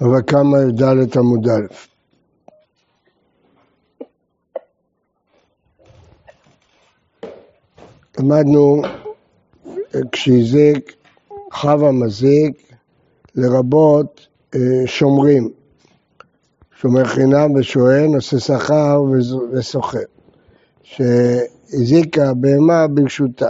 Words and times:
אבל 0.00 0.22
כמה 0.26 0.58
י"ד 0.58 1.18
עמוד 1.18 1.48
א'. 1.48 1.66
למדנו 8.18 8.82
כשהזיק 10.12 10.94
חווה 11.52 11.92
מזיק, 11.92 12.74
לרבות 13.34 14.26
אה, 14.54 14.60
שומרים, 14.86 15.50
שומר 16.80 17.04
חינם 17.04 17.54
ושואל, 17.54 18.06
נושא 18.06 18.38
שכר 18.38 19.02
וסוחר, 19.52 19.98
שהזיקה 20.82 22.34
בהמה 22.34 22.86
ברשותה. 22.86 23.48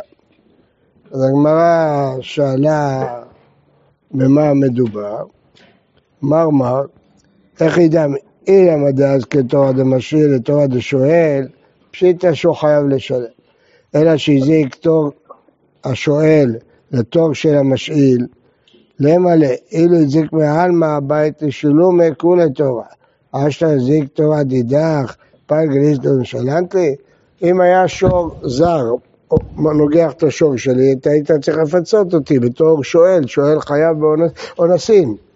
אז 1.13 1.23
הגמרא 1.23 2.15
שאלה 2.21 3.05
במה 4.11 4.55
מדובר, 4.55 5.25
מר 6.23 6.51
מר, 6.51 6.83
איך 7.61 7.79
ידע, 7.79 8.07
אילא 8.49 8.77
מדאז 8.77 9.25
כתורא 9.25 9.73
דמשאיל 9.73 10.35
לתורא 10.35 10.67
דשואל, 10.67 11.49
פשיטא 11.91 12.35
שהוא 12.35 12.55
חייב 12.55 12.87
לשלם. 12.87 13.25
אלא 13.95 14.17
שהזיק 14.17 14.75
תור 14.75 15.11
השואל 15.85 16.57
לתור 16.93 17.35
של 17.35 17.55
המשאיל, 17.55 18.27
למלא, 19.01 19.49
אילו 19.73 19.97
הזיק 19.97 20.33
מעלמא 20.33 20.87
הבית 20.87 21.43
לשילומי 21.43 22.05
כולי 22.19 22.53
תורה. 22.55 22.85
אשתא 23.33 23.65
הזיק 23.65 24.09
תורה 24.13 24.43
דידך, 24.43 25.17
פג 25.47 25.67
ריסדון 25.73 26.25
שלנטלי. 26.25 26.95
אם 27.43 27.61
היה 27.61 27.89
שור 27.89 28.31
זר, 28.43 28.85
נוגח 29.57 30.13
את 30.13 30.23
השור 30.23 30.57
שלי, 30.57 30.93
אתה 30.93 31.11
היית 31.11 31.31
צריך 31.33 31.59
לפצות 31.59 32.15
אותי 32.15 32.39
בתור 32.39 32.85
שואל, 32.85 33.27
שואל 33.27 33.61
חייב 33.61 33.97
באונסים. 34.57 35.30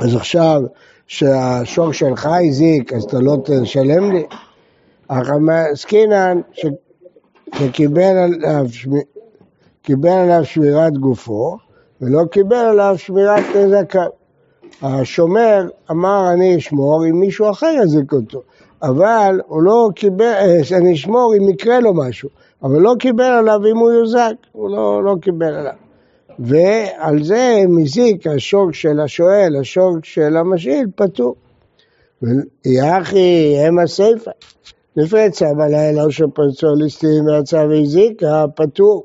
אז 0.00 0.14
עכשיו 0.16 0.62
שהשור 1.06 1.92
שלך 1.92 2.28
הזיק, 2.48 2.92
אז 2.92 3.04
אתה 3.04 3.20
לא 3.20 3.36
תשלם 3.44 4.12
לי? 4.12 4.24
אך 5.08 5.30
עסקינן 5.72 6.40
שקיבל 6.52 8.02
עליו, 8.02 8.66
קיבל 9.82 10.08
עליו 10.08 10.44
שמירת 10.44 10.98
גופו 10.98 11.56
ולא 12.00 12.24
קיבל 12.30 12.56
עליו 12.56 12.94
שמירת 12.98 13.44
נזקיו. 13.56 14.08
השומר 14.82 15.68
אמר 15.90 16.30
אני 16.32 16.56
אשמור 16.56 17.06
אם 17.06 17.20
מישהו 17.20 17.50
אחר 17.50 17.72
יזיק 17.82 18.12
אותו, 18.12 18.42
אבל 18.82 19.40
הוא 19.46 19.62
לא 19.62 19.88
קיבל, 19.94 20.34
אני 20.76 20.94
אשמור 20.94 21.34
אם 21.38 21.48
יקרה 21.48 21.80
לו 21.80 21.94
משהו, 21.94 22.28
אבל 22.62 22.78
לא 22.80 22.94
קיבל 22.98 23.24
עליו 23.24 23.60
אם 23.70 23.76
הוא 23.76 23.90
יוזק, 23.90 24.34
הוא 24.52 24.70
לא, 24.70 25.04
לא 25.04 25.14
קיבל 25.20 25.54
עליו. 25.54 25.85
ועל 26.38 27.22
זה 27.22 27.56
מזיק 27.68 28.26
השוק 28.26 28.74
של 28.74 29.00
השואל, 29.00 29.56
השוק 29.60 30.04
של 30.04 30.36
המשאיל, 30.36 30.86
פטור. 30.96 31.34
יחי 32.64 33.56
הם 33.58 33.78
הסיפה. 33.78 34.30
נפרצה 34.96 35.54
בלילה 35.54 36.02
שפרצו 36.10 36.74
ליסטים 36.74 37.26
ויצא 37.26 37.66
והזיקה, 37.70 38.44
פטור. 38.54 39.04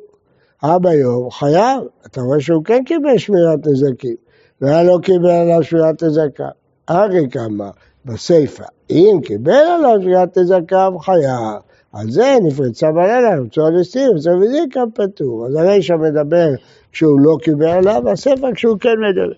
אבא 0.63 0.93
יום 0.93 1.31
חייב, 1.31 1.81
אתה 2.05 2.21
רואה 2.21 2.39
שהוא 2.39 2.63
כן 2.63 2.83
קיבל 2.85 3.17
שמירת 3.17 3.67
נזקים, 3.67 4.15
והיה 4.61 4.83
לא 4.83 4.99
קיבל 5.01 5.29
עליו 5.29 5.63
שמירת 5.63 6.03
נזקיו. 6.03 6.45
הרי 6.87 7.29
כמה, 7.31 7.69
בסיפה, 8.05 8.63
אם 8.89 9.19
קיבל 9.23 9.51
עליו 9.51 10.01
שמירת 10.01 10.37
נזקיו, 10.37 10.93
חייב. 10.99 11.61
על 11.93 12.11
זה 12.11 12.35
נפרצה 12.43 12.91
בלילה, 12.91 13.41
מצוא 13.41 13.69
ליסטים, 13.69 14.15
מצוא 14.15 14.33
וזיקה, 14.33 14.81
פטור. 14.93 15.45
אז 15.47 15.55
הרישא 15.55 15.93
מדבר 15.93 16.47
כשהוא 16.91 17.19
לא 17.19 17.37
קיבל 17.41 17.67
עליו, 17.67 18.01
והספר 18.05 18.53
כשהוא 18.53 18.77
כן 18.79 18.89
מדבר. 19.09 19.33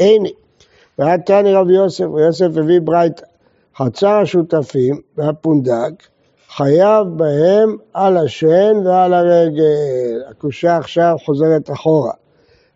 הנה. 0.00 0.28
והיה 0.98 1.18
תני 1.18 1.52
רבי 1.52 1.72
יוסף, 1.72 2.04
ויוסף 2.04 2.56
הביא 2.56 2.80
ברייתא, 2.84 3.22
חצר 3.76 4.16
השותפים 4.16 5.00
והפונדק, 5.16 5.92
חייב 6.48 7.06
בהם 7.16 7.76
על 7.94 8.16
השן 8.16 8.76
ועל 8.84 9.14
הרגל. 9.14 10.22
הקושה 10.30 10.76
עכשיו 10.76 11.16
חוזרת 11.24 11.70
אחורה. 11.70 12.12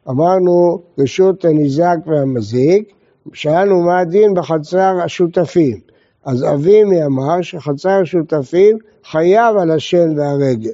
אמרנו 0.08 0.82
רשות 0.98 1.44
הניזק 1.44 1.96
והמזיק, 2.06 2.92
שאלנו 3.32 3.80
מה 3.82 3.98
הדין 3.98 4.34
בחצר 4.34 5.00
השותפים. 5.04 5.80
אז 6.24 6.44
אבימי 6.44 7.04
אמר 7.04 7.42
שחצר 7.42 8.00
השותפים 8.02 8.78
חייב 9.04 9.56
על 9.56 9.70
השן 9.70 10.18
והרגל. 10.18 10.70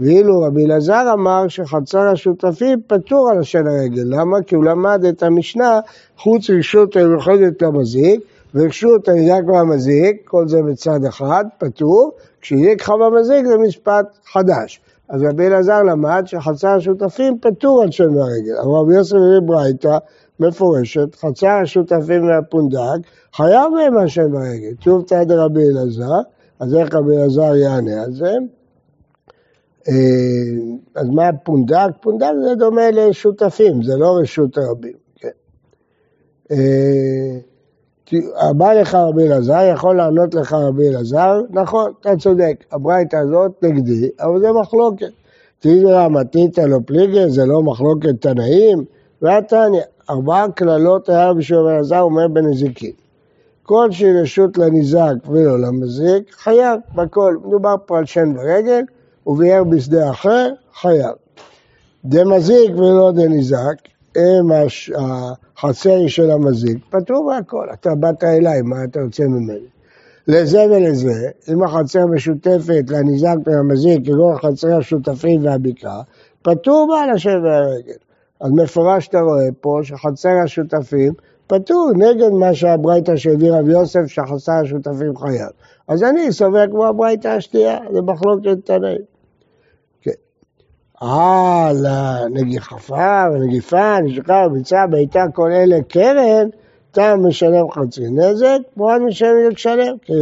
ואילו 0.00 0.40
רבי 0.40 0.64
אלעזר 0.64 1.12
אמר 1.12 1.48
שחצר 1.48 2.00
השותפים 2.00 2.80
פטור 2.86 3.30
על 3.30 3.38
השן 3.38 3.66
הרגל. 3.66 4.02
למה? 4.06 4.42
כי 4.42 4.54
הוא 4.54 4.64
למד 4.64 5.04
את 5.08 5.22
המשנה 5.22 5.80
חוץ 6.18 6.50
רשות 6.50 6.96
המיוחדת 6.96 7.62
למזיק 7.62 8.20
ורשות 8.54 9.08
הניזק 9.08 9.42
והמזיק, 9.46 10.22
כל 10.24 10.48
זה 10.48 10.62
בצד 10.62 11.04
אחד, 11.08 11.44
פטור, 11.58 12.12
ככה 12.78 12.92
במזיק 12.96 13.46
זה 13.46 13.58
משפט 13.58 14.06
חדש. 14.32 14.80
אז 15.08 15.22
רבי 15.22 15.46
אלעזר 15.46 15.82
למד 15.82 16.22
שחצר 16.26 16.68
השותפים 16.68 17.38
פטור 17.40 17.82
על 17.82 17.90
שם 17.90 18.18
הרגל. 18.18 18.56
אבל 18.62 18.70
רבי 18.70 18.94
יוסף 18.94 19.16
הביא 19.16 19.46
ברייתא 19.46 19.98
מפורשת, 20.40 21.14
חצר 21.14 21.48
השותפים 21.62 22.28
והפונדק, 22.28 23.08
חייב 23.36 23.72
בהם 23.76 23.98
על 23.98 24.08
שם 24.08 24.36
הרגל. 24.36 24.72
שוב 24.80 25.04
צד 25.04 25.30
רבי 25.30 25.60
אלעזר, 25.72 26.20
אז 26.60 26.74
איך 26.74 26.94
רבי 26.94 27.16
אלעזר 27.16 27.56
יענה 27.56 28.02
על 28.02 28.12
זה? 28.12 28.32
אה, 29.88 29.94
אז 30.94 31.08
מה 31.08 31.30
פונדק? 31.44 31.88
פונדק 32.00 32.32
זה 32.48 32.54
דומה 32.54 32.90
לשותפים, 32.90 33.82
זה 33.82 33.96
לא 33.96 34.18
רשות 34.22 34.58
הרבים. 34.58 34.92
כן. 35.16 35.28
אה, 36.50 37.38
בא 38.52 38.72
לך 38.72 38.94
רבי 38.94 39.26
אלעזר, 39.26 39.70
יכול 39.72 39.96
לענות 39.96 40.34
לך 40.34 40.52
רבי 40.52 40.88
אלעזר, 40.88 41.40
נכון, 41.50 41.92
אתה 42.00 42.16
צודק, 42.16 42.64
הברייתא 42.72 43.16
הזאת 43.16 43.52
נגדי, 43.62 44.10
אבל 44.20 44.40
זה 44.40 44.52
מחלוקת. 44.52 45.10
תיגרא 45.58 46.08
מתיתא 46.08 46.60
לא 46.60 46.78
פליגי, 46.86 47.30
זה 47.30 47.46
לא 47.46 47.62
מחלוקת 47.62 48.20
תנאים, 48.20 48.84
והתניא, 49.22 49.80
ארבעה 50.10 50.50
קללות 50.50 51.08
היה 51.08 51.30
רבי 51.30 51.42
שמעון 51.42 51.72
אלעזר 51.72 52.00
אומר 52.00 52.28
בנזיקין. 52.28 52.92
כל 53.62 53.90
שהיא 53.90 54.12
רשות 54.22 54.58
לניזק 54.58 55.14
ולא 55.28 55.58
למזיק, 55.58 56.34
חייב 56.34 56.80
בכל. 56.94 57.36
מדובר 57.44 57.74
פה 57.86 57.98
על 57.98 58.04
שן 58.04 58.34
ורגל, 58.36 58.82
וביער 59.26 59.64
בשדה 59.64 60.10
אחר, 60.10 60.52
חייב. 60.74 61.14
דמזיק 62.04 62.70
ולא 62.76 63.12
דניזק, 63.14 63.76
הם 64.16 64.50
החצר 64.96 66.06
של 66.06 66.30
המזיק, 66.30 66.78
פטור 66.90 67.24
מהכל. 67.24 67.66
אתה 67.72 67.94
באת 67.94 68.24
אליי, 68.24 68.62
מה 68.62 68.84
אתה 68.84 69.00
רוצה 69.00 69.24
ממני? 69.24 69.66
לזה 70.28 70.64
ולזה, 70.70 71.30
אם 71.52 71.62
החצר 71.62 72.06
משותפת 72.06 72.84
לניזק 72.88 73.36
ולמזיק, 73.46 74.06
כגון 74.06 74.34
החצר 74.34 74.76
השותפים 74.76 75.44
והבקעה, 75.44 76.02
פטור 76.42 76.88
בעל 76.88 77.10
השם 77.10 77.38
והרגל. 77.44 77.98
אז 78.40 78.50
מפורש 78.50 79.08
אתה 79.08 79.20
רואה 79.20 79.48
פה 79.60 79.80
שחצר 79.82 80.30
השותפים 80.44 81.12
פטור 81.46 81.90
נגד 81.96 82.30
מה 82.30 82.54
שהברייתא 82.54 83.16
שהביא 83.16 83.52
רב 83.52 83.68
יוסף 83.68 84.06
שחצר 84.06 84.52
השותפים 84.52 85.16
חייב. 85.16 85.50
אז 85.88 86.02
אני 86.02 86.32
סובר 86.32 86.66
כמו 86.70 86.86
הברייתא 86.86 87.28
השנייה, 87.28 87.78
זה 87.92 88.02
מחלוקת 88.02 88.56
תנאים. 88.64 89.15
על 91.00 91.86
הנגיחה 91.88 93.28
ונגיפה, 93.32 94.00
נשכה, 94.00 94.48
ביצה, 94.48 94.86
בעיטה, 94.86 95.24
כל 95.34 95.52
אלה 95.52 95.82
קרן, 95.88 96.48
אתה 96.90 97.16
משלם 97.16 97.70
חצי 97.70 98.10
נזק, 98.10 98.58
מועד 98.76 99.02
משלם 99.02 99.50
לשלם, 99.50 99.96
כי 100.02 100.12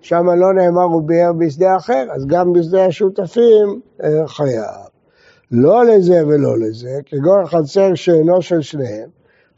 שם 0.00 0.26
לא 0.30 0.54
נאמר 0.54 0.82
הוא 0.82 1.02
ביער 1.02 1.32
בשדה 1.32 1.76
אחר, 1.76 2.06
אז 2.10 2.26
גם 2.26 2.52
בשדה 2.52 2.86
השותפים 2.86 3.80
אה, 4.04 4.28
חייב. 4.28 4.64
לא 5.50 5.84
לזה 5.84 6.26
ולא 6.26 6.58
לזה, 6.58 6.98
כגון 7.06 7.46
חצר 7.46 7.94
שאינו 7.94 8.42
של 8.42 8.62
שניהם, 8.62 9.08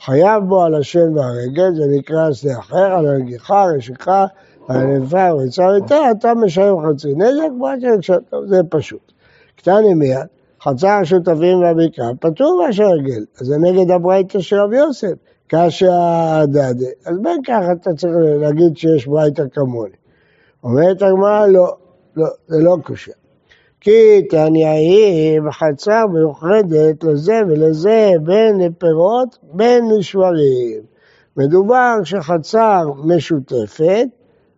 חייב 0.01 0.43
בו 0.45 0.63
על 0.63 0.75
השן 0.75 1.19
והרגל, 1.19 1.75
זה 1.75 1.85
נקרא 1.99 2.33
שדה 2.33 2.59
אחר, 2.59 2.93
על 2.93 3.07
הנגיחה, 3.07 3.65
רשיכה, 3.77 4.27
הנפה, 4.69 5.35
וביצה 5.35 5.67
ואיתה, 5.67 6.11
אתה 6.11 6.35
משלם 6.35 6.75
חצי 6.89 7.15
נזק, 7.15 7.49
מועד 7.57 7.79
משלם, 7.99 8.19
זה 8.49 8.61
פשוט. 8.71 9.13
קטני 9.57 9.95
מיד. 9.95 10.36
חצר 10.69 10.89
השותפים 10.89 11.59
והבקעה, 11.59 12.11
פטור 12.21 12.63
מהשרגל. 12.67 13.25
אז 13.41 13.47
זה 13.47 13.57
נגד 13.59 13.91
הברייתא 13.91 14.41
של 14.41 14.57
רבי 14.57 14.77
יוסף, 14.77 15.13
קשה 15.47 16.41
דדה. 16.47 16.87
אז 17.07 17.19
בין 17.23 17.41
כך 17.47 17.63
אתה 17.73 17.95
צריך 17.95 18.13
להגיד 18.41 18.77
שיש 18.77 19.07
ברייתא 19.07 19.43
כמוני. 19.53 19.97
אומרת 20.65 21.03
הגמרא, 21.03 21.47
לא, 21.47 21.77
לא, 22.17 22.27
זה 22.47 22.59
לא 22.63 22.77
קשה. 22.85 23.13
כי 23.81 24.23
תניא 24.31 24.69
היא 24.69 25.41
בחצר 25.41 26.07
מיוחדת 26.07 27.05
לזה 27.05 27.41
ולזה 27.49 28.13
בין 28.23 28.61
לפירות 28.61 29.39
בין 29.43 29.85
לשברים. 29.91 30.83
מדובר 31.37 31.95
שחצר 32.05 32.83
משותפת 33.05 34.07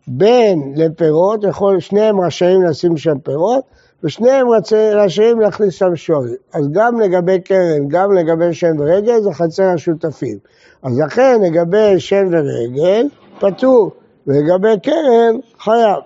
בין 0.06 0.72
לפירות, 0.76 1.44
יכול, 1.44 1.80
שניהם 1.80 2.20
רשאים 2.20 2.62
לשים 2.62 2.96
שם 2.96 3.18
פירות, 3.18 3.64
ושניהם 4.04 4.46
רשאים 4.94 5.40
להכניס 5.40 5.74
שם 5.74 5.96
שורש. 5.96 6.30
אז 6.54 6.68
גם 6.72 7.00
לגבי 7.00 7.40
קרן, 7.40 7.88
גם 7.88 8.12
לגבי 8.12 8.54
שן 8.54 8.80
ורגל, 8.80 9.20
זה 9.20 9.32
חצר 9.32 9.64
השותפים. 9.64 10.38
אז 10.82 11.00
לכן 11.00 11.40
לגבי 11.42 12.00
שן 12.00 12.26
ורגל, 12.30 13.06
פטור, 13.38 13.90
ולגבי 14.26 14.80
קרן, 14.82 15.36
חייב. 15.58 15.98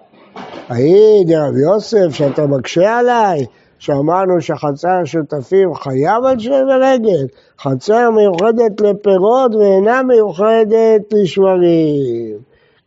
היי, 0.68 1.24
רב 1.36 1.56
יוסף, 1.56 2.06
שאתה 2.10 2.46
מקשה 2.46 2.98
עליי, 2.98 3.46
שאמרנו 3.78 4.40
שחצר 4.40 5.00
השותפים 5.02 5.74
חייב 5.74 6.24
על 6.24 6.38
שם 6.38 6.50
ורגל, 6.68 7.26
חצר 7.60 8.10
מיוחדת 8.10 8.80
לפירות 8.80 9.54
ואינה 9.54 10.02
מיוחדת 10.02 11.12
לשברים. 11.12 12.38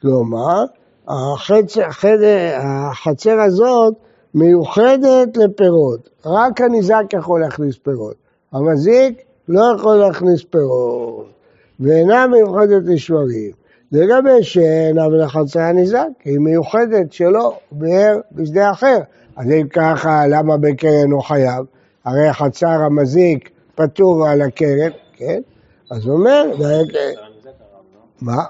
כלומר, 0.01 0.63
החצר, 1.07 1.81
החצר 2.57 3.39
הזאת 3.39 3.93
מיוחדת 4.35 5.37
לפירות, 5.37 6.09
רק 6.25 6.61
הניזק 6.61 7.03
יכול 7.13 7.41
להכניס 7.41 7.75
פירות, 7.77 8.15
המזיק 8.51 9.21
לא 9.47 9.61
יכול 9.75 9.95
להכניס 9.95 10.43
פירות, 10.43 11.25
ואינה 11.79 12.27
מיוחדת 12.27 12.83
לשברים. 12.85 13.51
לגבי 13.91 14.43
שאינה 14.43 15.07
ולחצר 15.07 15.59
הניזק, 15.59 16.07
היא 16.25 16.39
מיוחדת 16.39 17.13
שלו, 17.13 17.53
באר 17.71 18.19
בשדה 18.31 18.71
אחר. 18.71 18.97
אז 19.35 19.45
אם 19.51 19.67
ככה, 19.67 20.27
למה 20.27 20.57
בקרן 20.57 21.11
הוא 21.11 21.21
חייב? 21.21 21.65
הרי 22.05 22.33
חצר 22.33 22.67
המזיק 22.67 23.49
פטור 23.75 24.27
על 24.27 24.41
הקרן, 24.41 24.91
כן? 25.13 25.41
אז 25.91 26.05
הוא 26.05 26.13
אומר, 26.13 26.43
מה? 28.21 28.43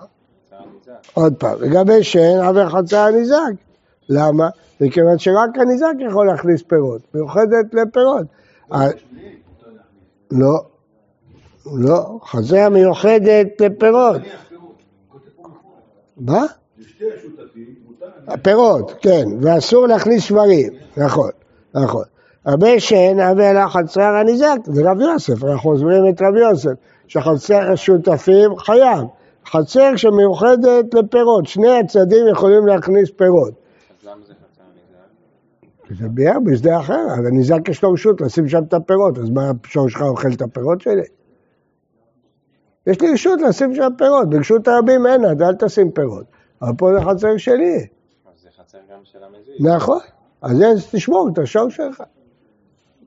עוד 1.14 1.34
פעם, 1.40 1.62
לגבי 1.62 2.04
שאין 2.04 2.40
עבר 2.40 2.70
חצר 2.70 2.98
הניזק. 2.98 3.65
למה? 4.10 4.50
מכיוון 4.82 5.20
שרק 5.20 5.58
הניזק 5.62 5.94
יכול 6.10 6.28
להכניס 6.28 6.62
פירות, 6.62 7.02
מיוחדת 7.14 7.74
לפירות. 7.74 8.26
לא, 10.32 10.66
לא, 11.76 12.20
חצר 12.24 12.70
מיוחדת 12.70 13.48
לפירות. 13.60 14.22
מה? 16.18 16.46
הפירות, 18.28 18.92
כן, 19.02 19.26
ואסור 19.42 19.88
להכניס 19.88 20.24
שברים, 20.24 20.74
נכון, 20.98 21.30
נכון. 21.74 22.04
הרבה 22.46 22.80
שאין 22.80 23.20
הווה 23.20 23.54
לה 23.54 23.70
חצר 23.70 24.02
הניזק, 24.02 24.58
זה 24.66 24.92
רב 24.92 25.02
יוסף, 25.02 25.44
אנחנו 25.44 25.70
עוזבים 25.70 26.10
את 26.10 26.22
רב 26.22 26.36
יוסף, 26.36 26.74
שחצר 27.08 27.72
השותפים 27.72 28.58
חייב. 28.58 29.00
חצר 29.46 29.96
שמיוחדת 29.96 30.94
לפירות, 30.94 31.46
שני 31.46 31.80
הצדדים 31.80 32.28
יכולים 32.32 32.68
להכניס 32.68 33.10
פירות. 33.18 33.54
אז 33.54 34.08
למה 34.08 34.22
זה 34.28 34.34
חצר 34.34 34.64
הניזק? 34.64 35.75
זה 35.90 36.08
ביער 36.10 36.40
בשדה 36.46 36.80
אחר, 36.80 37.08
אז 37.20 37.26
הניזק 37.26 37.70
יש 37.70 37.84
לו 37.84 37.92
רשות 37.92 38.22
לשים 38.22 38.48
שם 38.48 38.64
את 38.68 38.74
הפירות, 38.74 39.18
אז 39.18 39.30
מה 39.30 39.52
השור 39.66 39.90
שלך 39.90 40.02
אוכל 40.02 40.28
את 40.34 40.42
הפירות 40.42 40.82
שלי? 40.82 41.04
יש 42.88 43.02
לי 43.02 43.14
רשות 43.14 43.42
לשים 43.42 43.76
שם 43.76 43.88
פירות, 43.98 44.30
ברשות 44.30 44.68
הרבים 44.68 45.08
אין, 45.08 45.26
אז 45.26 45.42
אל 45.42 45.56
תשים 45.56 45.92
פירות. 45.92 46.26
אבל 46.62 46.72
פה 46.78 46.90
זה 46.94 47.06
חצר 47.06 47.38
שלי. 47.38 47.76
אז 47.76 48.42
זה 48.44 48.50
חצר 48.58 48.78
גם 48.92 49.00
של 49.04 49.20
המזיק. 49.24 49.76
נכון, 49.76 50.00
אז 50.42 50.88
תשמור 50.92 51.30
את 51.34 51.38
השור 51.38 51.70
שלך. 51.70 52.04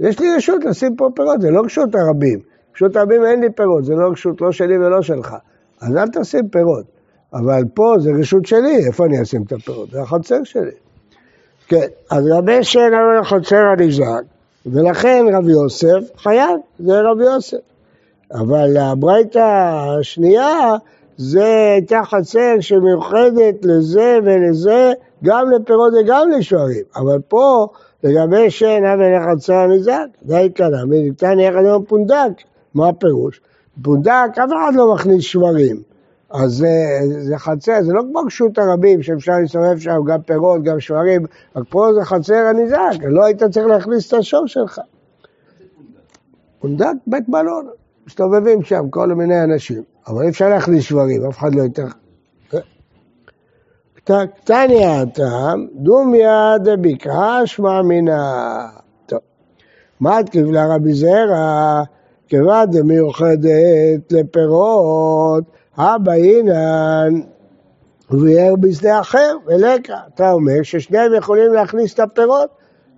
יש 0.00 0.20
לי 0.20 0.26
רשות 0.36 0.64
לשים 0.64 0.96
פה 0.96 1.08
פירות, 1.16 1.40
זה 1.40 1.50
לא 1.50 1.60
רשות 1.64 1.94
הרבים. 1.94 2.40
רשות 2.74 2.96
הרבים 2.96 3.24
אין 3.24 3.40
לי 3.40 3.50
פירות, 3.50 3.84
זה 3.84 3.94
לא 3.94 4.10
רשות 4.10 4.40
לא 4.40 4.52
שלי 4.52 4.78
ולא 4.78 5.02
שלך. 5.02 5.34
אז 5.80 5.96
אל 5.96 6.08
תשים 6.08 6.48
פירות. 6.48 6.84
אבל 7.32 7.62
פה 7.74 7.94
זה 7.98 8.10
רשות 8.20 8.46
שלי, 8.46 8.86
איפה 8.86 9.06
אני 9.06 9.22
אשים 9.22 9.42
את 9.42 9.52
הפירות? 9.52 9.90
זה 9.90 10.02
החצר 10.02 10.44
שלי. 10.44 10.87
כן, 11.68 11.86
אז 12.10 12.24
רבי 12.30 12.64
שאין 12.64 12.94
אמר 12.94 13.24
חצר 13.24 13.56
הנזק, 13.56 14.22
ולכן 14.66 15.26
רבי 15.32 15.52
יוסף 15.52 16.00
חייב, 16.16 16.56
זה 16.78 17.00
רבי 17.00 17.24
יוסף. 17.24 17.56
אבל 18.32 18.76
הברייתא 18.76 19.38
השנייה, 19.38 20.76
זה 21.16 21.70
הייתה 21.74 22.00
חצר 22.04 22.54
שמיוחדת 22.60 23.64
לזה 23.64 24.18
ולזה, 24.24 24.92
גם 25.24 25.50
לפירות 25.50 25.92
וגם 26.00 26.30
לשוערים. 26.30 26.84
אבל 26.96 27.18
פה, 27.28 27.66
לגבי 28.04 28.50
שאין 28.50 28.86
אבן 28.86 29.12
לחצר 29.12 29.54
הנזק, 29.54 30.06
די 30.22 30.50
קלה, 30.54 30.84
מניתן 30.84 31.40
יחד 31.40 31.64
עם 31.74 31.84
פונדק. 31.84 32.32
מה 32.74 32.88
הפירוש? 32.88 33.40
פונדק, 33.82 34.28
אף 34.32 34.48
אחד 34.48 34.72
לא 34.74 34.94
מכניס 34.94 35.24
שברים. 35.24 35.82
אז 36.30 36.52
זה, 36.52 36.98
זה 37.20 37.38
חצר, 37.38 37.82
זה 37.82 37.92
לא 37.92 38.02
כמו 38.10 38.20
רשות 38.20 38.58
הרבים 38.58 39.02
שאפשר 39.02 39.32
להסתובב 39.40 39.78
שם 39.78 39.96
גם 40.06 40.22
פירות, 40.22 40.62
גם 40.62 40.80
שברים, 40.80 41.26
רק 41.56 41.64
פה 41.68 41.88
זה 41.94 42.04
חצר 42.04 42.34
הנזק, 42.34 43.04
לא 43.04 43.24
היית 43.24 43.42
צריך 43.42 43.66
להכניס 43.66 44.08
את 44.08 44.18
השור 44.18 44.46
שלך. 44.46 44.80
פונדק 46.58 46.86
בית 47.06 47.28
מלון. 47.28 47.68
מסתובבים 48.06 48.62
שם 48.62 48.88
כל 48.90 49.08
מיני 49.08 49.42
אנשים, 49.44 49.82
אבל 50.06 50.22
אי 50.22 50.28
אפשר 50.28 50.48
להכניס 50.48 50.84
שברים, 50.84 51.26
אף 51.26 51.38
אחד 51.38 51.54
לא 51.54 51.62
יותר... 51.62 51.86
קטניה 54.08 55.00
הטעם, 55.00 55.66
דומיה 55.74 56.58
דבקרא 56.58 57.46
שמע 57.46 57.82
מינה. 57.82 58.68
טוב. 59.06 59.18
מה 60.00 60.20
את 60.20 60.28
קיבלה 60.28 60.74
רבי 60.74 60.92
זרע? 60.92 61.82
כיוון 62.28 62.70
דמיוחדת 62.70 64.12
לפירות, 64.12 65.44
אבא 65.78 66.12
אינן 66.12 67.20
וביער 68.10 68.56
בשדה 68.60 69.00
אחר, 69.00 69.36
ולקה. 69.46 69.96
אתה 70.14 70.32
אומר 70.32 70.62
ששניהם 70.62 71.14
יכולים 71.14 71.52
להכניס 71.52 71.94
את 71.94 72.00
הפירות, 72.00 72.48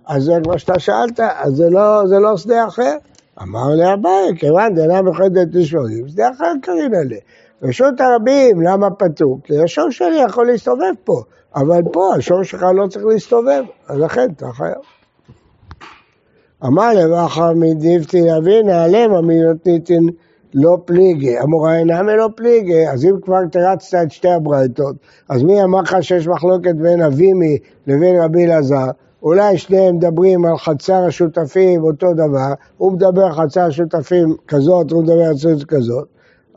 אז 0.07 0.23
זה 0.23 0.33
מה 0.47 0.57
שאתה 0.57 0.79
שאלת, 0.79 1.19
אז 1.19 1.53
זה 1.55 1.69
לא, 1.69 2.07
זה 2.07 2.19
לא 2.19 2.37
שדה 2.37 2.67
אחר. 2.67 2.95
אמר 3.41 3.75
לאביי, 3.75 4.37
כיוון 4.37 4.75
דנה 4.75 5.01
מיוחדת 5.01 5.47
לשמונים, 5.53 6.09
זה 6.09 6.29
אחר 6.29 6.51
קרין 6.61 6.95
עליה. 6.95 7.19
רשות 7.63 8.01
הרבים, 8.01 8.61
למה 8.61 8.91
פטור? 8.91 9.39
כי 9.43 9.63
השור 9.63 9.89
שלי 9.89 10.21
יכול 10.25 10.47
להסתובב 10.47 10.93
פה, 11.03 11.21
אבל 11.55 11.81
פה 11.91 12.13
השור 12.17 12.43
שלך 12.43 12.65
לא 12.75 12.87
צריך 12.87 13.05
להסתובב, 13.05 13.63
אז 13.87 13.99
לכן 13.99 14.27
אתה 14.37 14.51
חייב. 14.51 14.81
אמר 16.65 16.89
לבחר 16.93 17.53
מדיפתי 17.53 18.21
להבין, 18.21 18.67
נעלם 18.67 19.13
המינותניתין 19.13 20.09
לא 20.53 20.77
פליגי, 20.85 21.39
אמורה 21.39 21.77
אינם 21.77 22.09
לא 22.09 22.29
פליגי, 22.35 22.87
אז 22.87 23.05
אם 23.05 23.15
כבר 23.21 23.45
תרצת 23.51 23.97
את 24.03 24.11
שתי 24.11 24.29
הברייתות, 24.29 24.95
אז 25.29 25.43
מי 25.43 25.63
אמר 25.63 25.81
לך 25.81 25.95
שיש 26.01 26.27
מחלוקת 26.27 26.75
בין 26.75 27.01
אבימי 27.01 27.57
לבין 27.87 28.21
רבי 28.21 28.45
אלעזר? 28.45 28.87
אולי 29.23 29.57
שניהם 29.57 29.95
מדברים 29.95 30.45
על 30.45 30.57
חצר 30.57 31.03
השותפים 31.07 31.83
אותו 31.83 32.13
דבר, 32.13 32.53
הוא 32.77 32.91
מדבר 32.91 33.31
חצר 33.31 33.61
השותפים 33.61 34.35
כזאת, 34.47 34.91
הוא 34.91 35.03
מדבר 35.03 35.23
על 35.23 35.33
חצר 35.35 35.65
כזאת. 35.67 36.07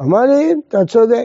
אמר 0.01 0.21
לי, 0.21 0.55
אתה 0.69 0.85
צודק. 0.85 1.25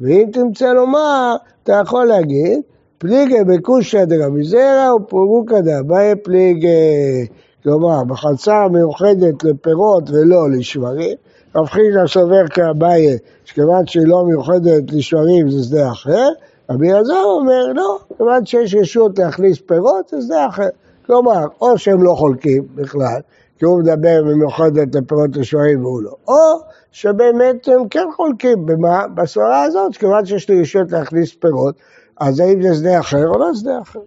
ואם 0.00 0.28
תמצא 0.32 0.72
לומר, 0.72 1.36
אתה 1.62 1.72
יכול 1.82 2.04
להגיד, 2.04 2.60
פליגי 2.98 3.44
בקושא 3.46 4.04
דרבי 4.04 4.44
זרע 4.44 4.94
ופורוקא 4.94 5.60
דאביי 5.60 6.16
פליגי. 6.16 7.26
כלומר, 7.62 8.04
בחצר 8.04 8.68
מיוחדת 8.68 9.44
לפירות 9.44 10.10
ולא 10.10 10.50
לשברים. 10.50 11.16
רב 11.54 11.66
חיסדא 11.66 12.06
סובר 12.06 12.48
כאביי, 12.48 13.18
שכיוון 13.44 13.86
שהיא 13.86 14.06
לא 14.06 14.24
מיוחדת 14.26 14.92
לשברים 14.92 15.50
זה 15.50 15.62
שדה 15.64 15.90
אחר, 15.92 16.28
רבי 16.70 16.92
אלעזר 16.92 17.22
אומר, 17.24 17.72
לא, 17.74 17.98
כיוון 18.16 18.46
שיש 18.46 18.74
רשות 18.74 19.18
להכניס 19.18 19.58
פירות, 19.58 20.08
זה 20.08 20.20
שדה 20.20 20.46
אחר. 20.48 20.68
כלומר, 21.06 21.46
או 21.60 21.78
שהם 21.78 22.02
לא 22.02 22.14
חולקים 22.14 22.66
בכלל, 22.74 23.20
כי 23.58 23.64
הוא 23.64 23.78
מדבר 23.78 24.22
במיוחדת 24.22 24.94
לפירות 24.94 25.36
לשברים 25.36 25.84
והוא 25.84 26.02
לא, 26.02 26.16
או 26.28 26.60
שבאמת 26.92 27.68
הם 27.68 27.88
כן 27.88 28.06
חולקים, 28.16 28.66
במה? 28.66 29.08
בסברה 29.08 29.62
הזאת, 29.62 29.96
כיוון 29.96 30.26
שיש 30.26 30.50
לי 30.50 30.60
רשות 30.60 30.92
להכניס 30.92 31.34
פירות, 31.34 31.74
אז 32.20 32.40
האם 32.40 32.62
זה 32.62 32.74
שדה 32.74 33.00
אחר 33.00 33.28
או 33.28 33.38
לא 33.38 33.54
שדה 33.54 33.78
אחר. 33.82 34.00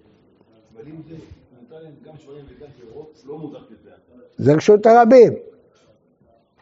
זה 4.38 4.54
רשות 4.54 4.86
הרבים. 4.86 5.34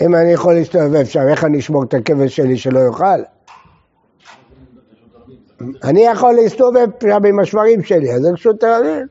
אם 0.01 0.15
אני 0.15 0.31
יכול 0.31 0.53
להסתובב 0.53 1.03
שם, 1.03 1.27
איך 1.27 1.43
אני 1.43 1.59
אשמור 1.59 1.83
את 1.83 1.93
הכבש 1.93 2.35
שלי 2.35 2.57
שלא 2.57 2.79
יאכל? 2.79 3.21
אני 5.83 6.01
יכול 6.01 6.33
להסתובב 6.33 6.87
שם 7.03 7.25
עם 7.25 7.39
השברים 7.39 7.83
שלי, 7.83 8.13
אז 8.13 8.21
זה 8.21 8.31
רשות 8.31 8.63
הרבים. 8.63 9.07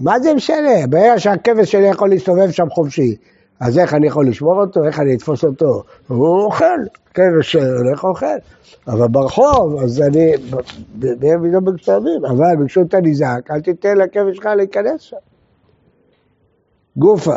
מה 0.00 0.20
זה 0.20 0.34
משנה? 0.34 0.86
ברגע 0.88 1.18
שהכבש 1.18 1.72
שלי 1.72 1.88
יכול 1.88 2.08
להסתובב 2.08 2.50
שם 2.50 2.70
חופשי, 2.70 3.16
אז 3.60 3.78
איך 3.78 3.94
אני 3.94 4.06
יכול 4.06 4.28
לשמור 4.28 4.60
אותו? 4.60 4.84
איך 4.84 5.00
אני 5.00 5.14
אתפוס 5.14 5.44
אותו? 5.44 5.82
הוא 6.08 6.44
אוכל, 6.44 6.80
כבש 7.14 7.52
שהולך 7.52 8.04
אוכל. 8.04 8.26
אבל 8.88 9.08
ברחוב, 9.08 9.82
אז 9.82 10.02
אני, 10.02 10.32
לא 11.52 11.60
בכתבים, 11.60 12.24
אבל 12.24 12.56
ברשות 12.56 12.94
הניזק, 12.94 13.40
אל 13.50 13.60
תיתן 13.60 13.96
לכבש 13.96 14.36
שלך 14.36 14.46
להיכנס 14.46 15.00
שם. 15.00 15.16
גופה, 16.96 17.36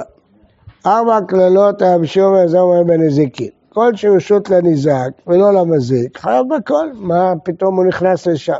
ארבע 0.85 1.19
קללות 1.27 1.81
המשום 1.81 2.33
והזמר 2.33 2.83
בנזיקין. 2.83 3.50
כל 3.69 3.95
שרשות 3.95 4.50
לניזק 4.50 5.09
ולא 5.27 5.53
למזיק, 5.53 6.17
חייב 6.17 6.45
בכל, 6.55 6.89
מה 6.93 7.33
פתאום 7.43 7.75
הוא 7.75 7.85
נכנס 7.85 8.27
לשם. 8.27 8.53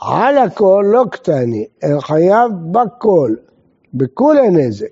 על 0.00 0.38
הכל 0.38 0.84
לא 0.86 1.04
קטני, 1.10 1.66
אלא 1.84 2.00
חייב 2.00 2.50
בכל, 2.70 3.34
בכולי 3.94 4.48
נזק. 4.48 4.86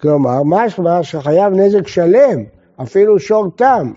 כלומר, 0.00 0.42
משמע 0.44 1.02
שחייב 1.02 1.52
נזק 1.52 1.88
שלם, 1.88 2.44
אפילו 2.82 3.18
שור 3.18 3.46
תם. 3.56 3.92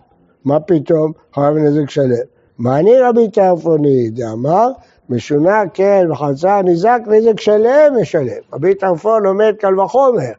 מה 0.45 0.59
פתאום 0.59 1.11
חייב 1.35 1.57
נזק 1.57 1.89
שלם? 1.89 2.25
מה 2.57 2.79
אני 2.79 2.99
רבי 2.99 3.29
טרפוני 3.29 4.09
דאמר, 4.09 4.69
משונה 5.09 5.63
כן 5.73 6.07
וחצה 6.11 6.61
נזק 6.61 6.99
נזק 7.07 7.39
שלם 7.39 7.93
משלם. 8.01 8.41
רבי 8.53 8.75
טרפון 8.75 9.23
לומד 9.23 9.53
קל 9.59 9.79
וחומר. 9.79 10.31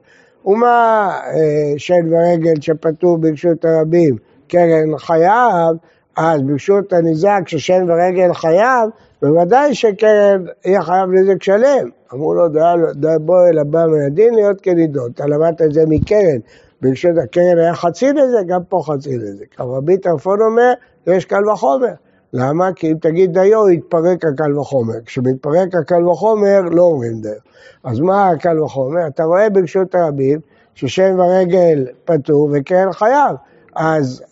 ומה 0.44 1.10
אה, 1.26 1.74
שן 1.76 2.12
ורגל 2.12 2.60
שפטור 2.60 3.18
ברשות 3.18 3.64
הרבים 3.64 4.16
קרן 4.48 4.98
חייב, 4.98 5.76
אז 6.16 6.42
ברשות 6.42 6.92
הניזק 6.92 7.42
ששן 7.46 7.90
ורגל 7.90 8.32
חייב, 8.32 8.90
בוודאי 9.22 9.74
שקרן 9.74 10.44
יהיה 10.64 10.82
חייב 10.82 11.10
נזק 11.10 11.42
שלם. 11.42 11.88
אמרו 12.12 12.34
לו, 12.34 12.44
בוא 13.20 13.48
אל 13.48 13.58
הבא 13.58 13.86
מהדין 13.86 14.34
להיות 14.34 14.60
כנידון. 14.60 15.10
אתה 15.14 15.26
למדת 15.26 15.62
את 15.62 15.72
זה 15.72 15.84
מקרן. 15.88 16.38
ברשות 16.82 17.18
הקרן 17.24 17.58
היה 17.58 17.74
חצי 17.74 18.12
נזק, 18.12 18.46
גם 18.46 18.60
פה 18.68 18.82
חצי 18.86 19.16
נזק. 19.16 19.60
אבל 19.60 19.76
רבי 19.76 19.96
טרפון 19.96 20.40
אומר, 20.40 20.72
יש 21.06 21.24
קל 21.24 21.48
וחומר. 21.48 21.94
למה? 22.36 22.72
כי 22.72 22.92
אם 22.92 22.96
תגיד 23.00 23.38
דיו, 23.38 23.70
יתפרק 23.70 24.24
הקל 24.24 24.58
וחומר. 24.58 24.94
כשמתפרק 25.06 25.74
הקל 25.74 26.08
וחומר, 26.08 26.60
לא 26.60 26.82
אומרים 26.82 27.20
דיו. 27.20 27.32
אז 27.84 28.00
מה 28.00 28.28
הקל 28.28 28.62
וחומר? 28.62 29.06
אתה 29.06 29.24
רואה 29.24 29.50
ברשות 29.50 29.94
הרבים 29.94 30.40
ששם 30.74 31.18
ורגל 31.18 31.86
פטור 32.04 32.50
וקרן 32.52 32.92
חייב. 32.92 33.36
אז 33.74 34.22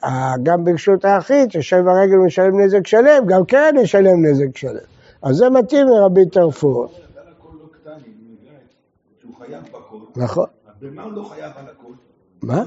גם 0.42 0.64
ברשות 0.64 1.04
היחיד, 1.04 1.50
ששם 1.50 1.86
ורגל 1.86 2.16
משלם 2.16 2.60
נזק 2.60 2.86
שלם, 2.86 3.26
גם 3.26 3.44
קרן 3.44 3.76
ישלם 3.76 4.26
נזק 4.26 4.56
שלם. 4.56 4.76
אז 5.22 5.36
זה 5.36 5.50
מתאים 5.50 5.86
לרבי 5.86 6.26
טרפון. 6.26 6.86
נכון. 10.16 10.46
במה 10.80 11.02
הוא 11.02 11.12
לא 11.12 11.22
חייב 11.22 11.52
על 11.56 11.64
הכל? 11.64 11.92
מה? 12.42 12.64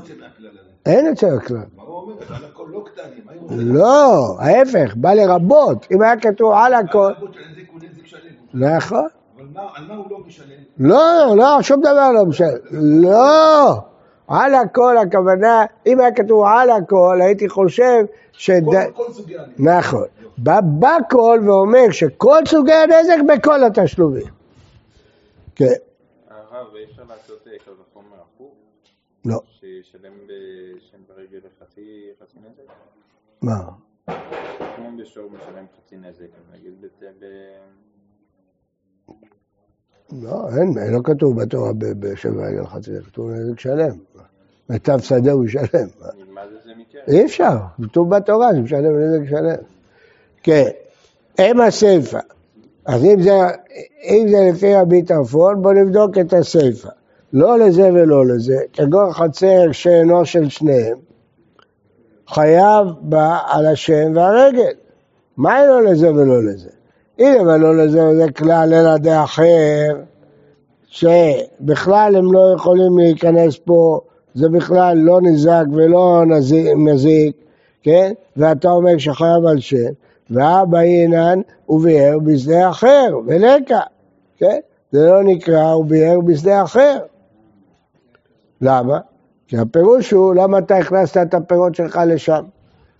אין 0.85 1.07
אצל 1.07 1.37
הכלל. 1.37 1.57
מה 1.57 1.83
הוא 1.83 2.01
אומר? 2.01 2.13
על 2.29 2.45
הכל 2.45 2.65
לא 2.71 2.83
קטנים. 2.85 3.75
לא, 3.75 4.35
ההפך, 4.39 4.95
בא 4.95 5.13
לרבות. 5.13 5.87
אם 5.91 6.01
היה 6.01 6.19
כתוב 6.19 6.53
על 6.53 6.73
הכל... 6.73 7.11
נכון. 8.53 9.07
אבל 9.37 9.45
על 9.75 9.87
מה 9.87 9.95
הוא 9.95 10.05
לא 10.11 10.19
משלם? 10.27 10.47
לא, 10.77 11.35
לא, 11.37 11.61
שום 11.61 11.81
דבר 11.81 12.11
לא 12.11 12.25
משלם. 12.25 12.57
לא. 12.71 13.81
על 14.27 14.55
הכל 14.55 14.97
הכוונה, 14.97 15.65
אם 15.85 15.99
היה 15.99 16.11
כתוב 16.11 16.45
על 16.45 16.69
הכל, 16.69 17.19
הייתי 17.21 17.49
חושב 17.49 18.05
ש... 18.31 18.51
כל 18.93 19.03
סוגי 19.11 19.37
הנזק. 19.37 19.59
נכון. 19.59 20.05
בא 20.37 20.59
בכל 20.79 21.39
ואומר 21.45 21.91
שכל 21.91 22.39
סוגי 22.47 22.73
הנזק 22.73 23.17
בכל 23.27 23.63
התשלומים. 23.63 24.27
כן. 25.55 25.65
הרב, 26.29 26.75
אי 26.75 26.83
אפשר 26.83 27.01
לעשות 27.09 27.43
קל 27.43 27.71
וחומר 27.71 28.17
הפוך? 28.21 28.51
לא. 29.25 29.39
שישלם 29.91 30.13
בשם 30.27 30.97
ברגל 31.07 31.39
חצי 31.59 32.11
נזק? 32.35 32.73
מה? 33.41 33.69
כמו 34.75 34.89
בשור 34.97 35.29
משלם 35.29 35.65
חצי 35.77 35.95
נזק, 35.97 36.27
נגיד 36.53 36.73
ב... 36.81 37.25
לא, 40.23 40.49
אין, 40.57 40.93
לא 40.93 40.99
כתוב 41.03 41.41
בתורה 41.41 41.71
בשם 41.77 42.35
ברגל 42.35 42.65
חצי 42.65 42.91
נזק, 42.91 43.05
כתוב 43.05 43.31
נזק 43.31 43.59
שלם. 43.59 43.97
מיטב 44.69 44.99
שדה 44.99 45.31
הוא 45.31 45.45
ישלם. 45.45 45.87
אי 47.07 47.25
אפשר, 47.25 47.57
כתוב 47.83 48.15
בתורה 48.15 48.49
שמשלם 48.55 48.99
נזק 48.99 49.29
שלם. 49.29 49.63
כן, 50.43 50.69
אם 51.39 51.61
הסיפא. 51.61 52.19
אז 52.85 53.03
אם 53.03 53.21
זה, 53.21 53.31
אם 54.03 54.27
זה 54.29 54.37
לפי 54.53 54.75
רבי 54.75 55.03
טרפון, 55.03 55.61
בואו 55.61 55.73
נבדוק 55.73 56.17
את 56.17 56.33
הסיפא. 56.33 56.89
לא 57.33 57.59
לזה 57.59 57.89
ולא 57.93 58.25
לזה, 58.25 58.57
כגון 58.73 59.11
חצר 59.13 59.71
שאינו 59.71 60.25
של 60.25 60.49
שניהם, 60.49 60.97
חייב 62.27 62.87
בה 63.01 63.37
על 63.47 63.65
השם 63.65 64.11
והרגל. 64.15 64.73
מה 65.37 65.65
לא 65.67 65.83
לזה 65.83 66.13
ולא 66.13 66.43
לזה? 66.43 66.69
הנה 67.19 67.41
ולא 67.41 67.77
לזה 67.77 68.09
וזה 68.09 68.31
כלל 68.31 68.73
אלא 68.73 68.97
דאחר, 68.97 69.95
שבכלל 70.87 72.15
הם 72.15 72.33
לא 72.33 72.53
יכולים 72.55 72.97
להיכנס 72.97 73.57
פה, 73.57 73.99
זה 74.33 74.49
בכלל 74.49 74.97
לא 74.97 75.21
נזק 75.21 75.63
ולא 75.71 76.23
מזיק, 76.75 77.35
כן? 77.83 78.13
ואתה 78.37 78.69
אומר 78.71 78.97
שחייב 78.97 79.45
על 79.45 79.59
שם, 79.59 79.91
ואבא 80.29 80.79
אינן 80.79 81.41
וביער 81.69 82.19
בשדה 82.19 82.69
אחר, 82.69 83.17
ולקה, 83.27 83.79
כן? 84.37 84.59
זה 84.91 85.05
לא 85.05 85.23
נקרא 85.23 85.75
וביער 85.75 86.19
בשדה 86.19 86.63
אחר. 86.63 86.97
למה? 88.61 88.99
כי 89.47 89.57
הפירוש 89.57 90.11
הוא, 90.11 90.35
למה 90.35 90.57
אתה 90.57 90.77
הכנסת 90.77 91.17
את 91.17 91.33
הפירות 91.33 91.75
שלך 91.75 91.99
לשם? 92.07 92.43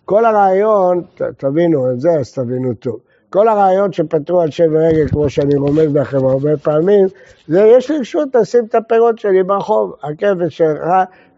כל 0.06 0.26
הרעיון, 0.26 1.04
תבינו 1.38 1.92
את 1.92 2.02
זה, 2.02 2.12
אז 2.12 2.34
תבינו 2.34 2.74
טוב. 2.74 3.00
כל 3.30 3.48
הרעיון 3.48 3.94
שפתרו 3.94 4.42
על 4.42 4.52
שם 4.52 4.78
רגל, 4.78 5.08
כמו 5.08 5.30
שאני 5.30 5.56
רומז 5.56 5.96
לכם 5.96 6.26
הרבה 6.26 6.58
פעמים, 6.58 7.08
זה 7.48 7.62
יש 7.78 7.92
לי 7.92 7.98
רשות 8.00 8.36
לשים 8.36 8.66
את 8.66 8.76
הפירות 8.76 9.20
שלי 9.20 9.44
ברחוב, 9.44 9.94
הכבש 10.04 10.58
שלך, 10.58 10.88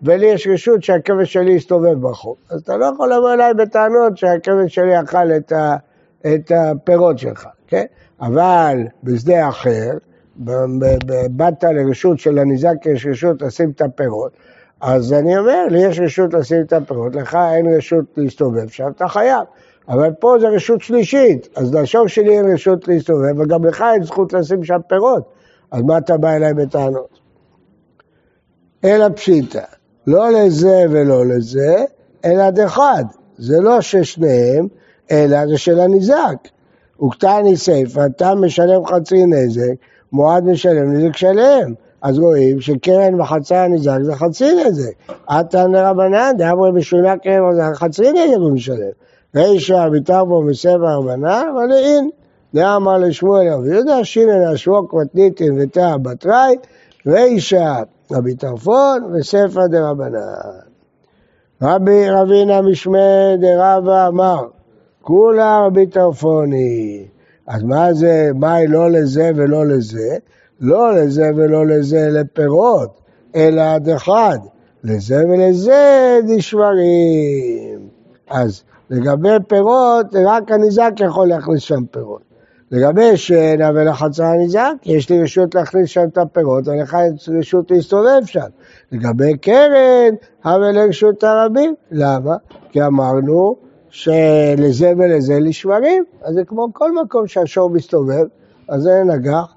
ולי 0.01 0.25
יש 0.25 0.47
רשות 0.47 0.83
שהכבש 0.83 1.33
שלי 1.33 1.51
יסתובב 1.51 1.93
ברחוב. 1.93 2.35
אז 2.49 2.61
אתה 2.61 2.77
לא 2.77 2.85
יכול 2.85 3.13
לבוא 3.13 3.33
אליי 3.33 3.53
בטענות 3.53 4.17
שהכבש 4.17 4.75
שלי 4.75 5.01
אכל 5.01 5.31
את, 5.31 5.51
ה, 5.51 5.75
את 6.21 6.51
הפירות 6.55 7.19
שלך, 7.19 7.47
כן? 7.67 7.85
אבל 8.21 8.77
בשדה 9.03 9.49
אחר, 9.49 9.91
באת 11.31 11.63
לרשות 11.63 12.19
של 12.19 12.37
הניזק, 12.37 12.75
יש 12.85 13.05
רשות 13.05 13.41
לשים 13.41 13.69
את 13.69 13.81
הפירות, 13.81 14.31
אז 14.81 15.13
אני 15.13 15.37
אומר, 15.37 15.65
לי 15.69 15.79
יש 15.79 15.99
רשות 15.99 16.33
לשים 16.33 16.61
את 16.61 16.73
הפירות, 16.73 17.15
לך 17.15 17.37
אין 17.53 17.75
רשות 17.77 18.05
להסתובב 18.17 18.67
שם, 18.67 18.87
אתה 18.95 19.07
חייב. 19.07 19.43
אבל 19.89 20.11
פה 20.19 20.35
זה 20.39 20.47
רשות 20.47 20.81
שלישית, 20.81 21.47
אז 21.55 21.75
לשור 21.75 22.07
שלי 22.07 22.37
אין 22.37 22.51
רשות 22.53 22.87
להסתובב, 22.87 23.39
וגם 23.39 23.65
לך 23.65 23.83
אין 23.93 24.03
זכות 24.03 24.33
לשים 24.33 24.63
שם 24.63 24.79
פירות, 24.87 25.23
אז 25.71 25.81
מה 25.81 25.97
אתה 25.97 26.17
בא 26.17 26.35
אליי 26.35 26.53
בטענות? 26.53 27.19
אלא 28.85 29.09
פשיטא, 29.09 29.63
לא 30.07 30.31
לזה 30.31 30.85
ולא 30.89 31.25
לזה, 31.25 31.85
אלא 32.25 32.49
דחד. 32.49 33.03
זה 33.37 33.59
לא 33.61 33.81
ששניהם, 33.81 34.67
אלא 35.11 35.47
זה 35.47 35.57
של 35.57 35.79
הניזק. 35.79 36.47
וקטני 37.03 37.57
סיפא, 37.57 38.05
אתה 38.05 38.35
משלם 38.35 38.85
חצי 38.85 39.25
נזק, 39.25 39.73
מועד 40.11 40.43
משלם 40.43 40.93
נזק 40.93 41.17
שלם. 41.17 41.73
אז 42.01 42.19
רואים 42.19 42.61
שקרן 42.61 43.21
וחצה 43.21 43.63
הניזק 43.63 43.97
זה 44.01 44.15
חצי 44.15 44.51
נזק. 44.53 45.13
עתן 45.27 45.71
לרבנן, 45.71 46.31
דאמרי 46.37 46.71
בשונה 46.71 47.17
קרן 47.17 47.55
זה 47.55 47.61
חצי 47.73 48.11
נזק 48.11 48.37
הוא 48.37 48.51
משלם. 48.51 48.91
רישא 49.35 49.87
בו 50.27 50.41
מסבע 50.41 50.95
רבנן, 50.95 51.43
אבל 51.55 51.71
אין. 51.71 52.09
דאמר 52.53 52.97
לשמואל 52.97 53.47
רבי 53.53 53.69
יהודה, 53.69 54.03
שינן 54.03 54.41
אשרוק 54.53 54.93
מתניתין 54.93 55.59
ותא 55.59 55.97
בתראי, 56.01 56.55
רישא 57.07 57.81
רבי 58.11 58.35
טרפון 58.35 59.13
וספר 59.13 59.67
דרבנן. 59.67 60.19
רבי 61.61 62.09
רבינה 62.09 62.61
משמי 62.61 63.37
דרבא 63.41 64.07
אמר, 64.07 64.47
כולה 65.01 65.65
רבי 65.65 65.87
טרפוני. 65.87 67.05
אז 67.47 67.63
מה 67.63 67.93
זה, 67.93 68.29
מהי 68.35 68.67
לא 68.67 68.91
לזה 68.91 69.31
ולא 69.35 69.65
לזה? 69.65 70.17
לא 70.59 70.95
לזה 70.95 71.31
ולא 71.35 71.65
לזה 71.67 72.07
לפירות, 72.11 73.01
אלא 73.35 73.61
עד 73.61 73.89
אחד. 73.89 74.37
לזה 74.83 75.23
ולזה 75.29 76.19
דשברים. 76.27 77.79
אז 78.29 78.63
לגבי 78.89 79.29
פירות, 79.47 80.05
רק 80.25 80.51
הניזק 80.51 80.91
יכול 80.99 81.27
להכניס 81.27 81.61
שם 81.61 81.85
פירות. 81.91 82.21
לגבי 82.71 83.17
שאינה 83.17 83.71
ולחצר 83.75 84.23
הניזק, 84.23 84.73
יש 84.85 85.09
לי 85.09 85.23
רשות 85.23 85.55
להכניס 85.55 85.89
שם 85.89 86.03
את 86.13 86.17
הפירות, 86.17 86.67
ולך 86.67 86.97
יש 87.15 87.29
רשות 87.29 87.71
להסתובב 87.71 88.25
שם. 88.25 88.47
לגבי 88.91 89.37
קרן, 89.37 90.15
אבל 90.45 90.71
לרשות 90.71 91.23
הרבים. 91.23 91.73
למה? 91.91 92.35
כי 92.71 92.83
אמרנו 92.83 93.55
שלזה 93.89 94.93
ולזה 94.97 95.39
לשברים, 95.39 96.03
אז 96.21 96.33
זה 96.33 96.43
כמו 96.43 96.67
כל 96.73 96.91
מקום 97.03 97.27
שהשור 97.27 97.69
מסתובב, 97.69 98.25
אז 98.69 98.81
זה 98.81 99.03
נגח. 99.05 99.53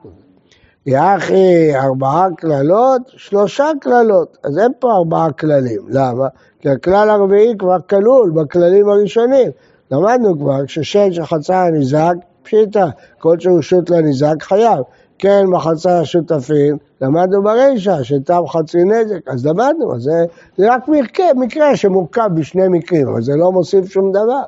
יחי 0.87 1.77
ארבעה 1.77 2.29
קללות, 2.37 3.03
שלושה 3.07 3.71
קללות. 3.81 4.39
אז 4.45 4.59
אין 4.59 4.73
פה 4.79 4.93
ארבעה 4.93 5.33
כללים. 5.33 5.83
למה? 5.89 6.29
כי 6.61 6.69
הכלל 6.69 7.11
הרביעי 7.11 7.55
כבר 7.59 7.77
כלול 7.81 8.31
בכללים 8.31 8.89
הראשונים. 8.89 9.51
למדנו 9.91 10.39
כבר, 10.39 10.67
כששן 10.67 11.13
שחצה 11.13 11.65
הניזק, 11.65 12.15
פשיטה, 12.43 12.87
כל 13.19 13.39
שרשות 13.39 13.91
לניזק 13.91 14.43
חייב. 14.43 14.79
כן, 15.21 15.47
מחצה 15.47 16.00
השותפים, 16.00 16.77
למדנו 17.00 17.43
ברישא, 17.43 18.03
שתם 18.03 18.41
חצי 18.49 18.79
נזק, 18.85 19.29
אז 19.29 19.47
למדנו, 19.47 19.95
אז 19.95 20.03
זה, 20.03 20.25
זה 20.57 20.75
רק 20.75 20.89
מקרה, 20.89 21.27
מקרה 21.37 21.77
שמורכב 21.77 22.29
בשני 22.35 22.69
מקרים, 22.69 23.09
אבל 23.09 23.23
זה 23.23 23.33
לא 23.37 23.53
מוסיף 23.53 23.93
שום 23.93 24.12
דבר. 24.12 24.43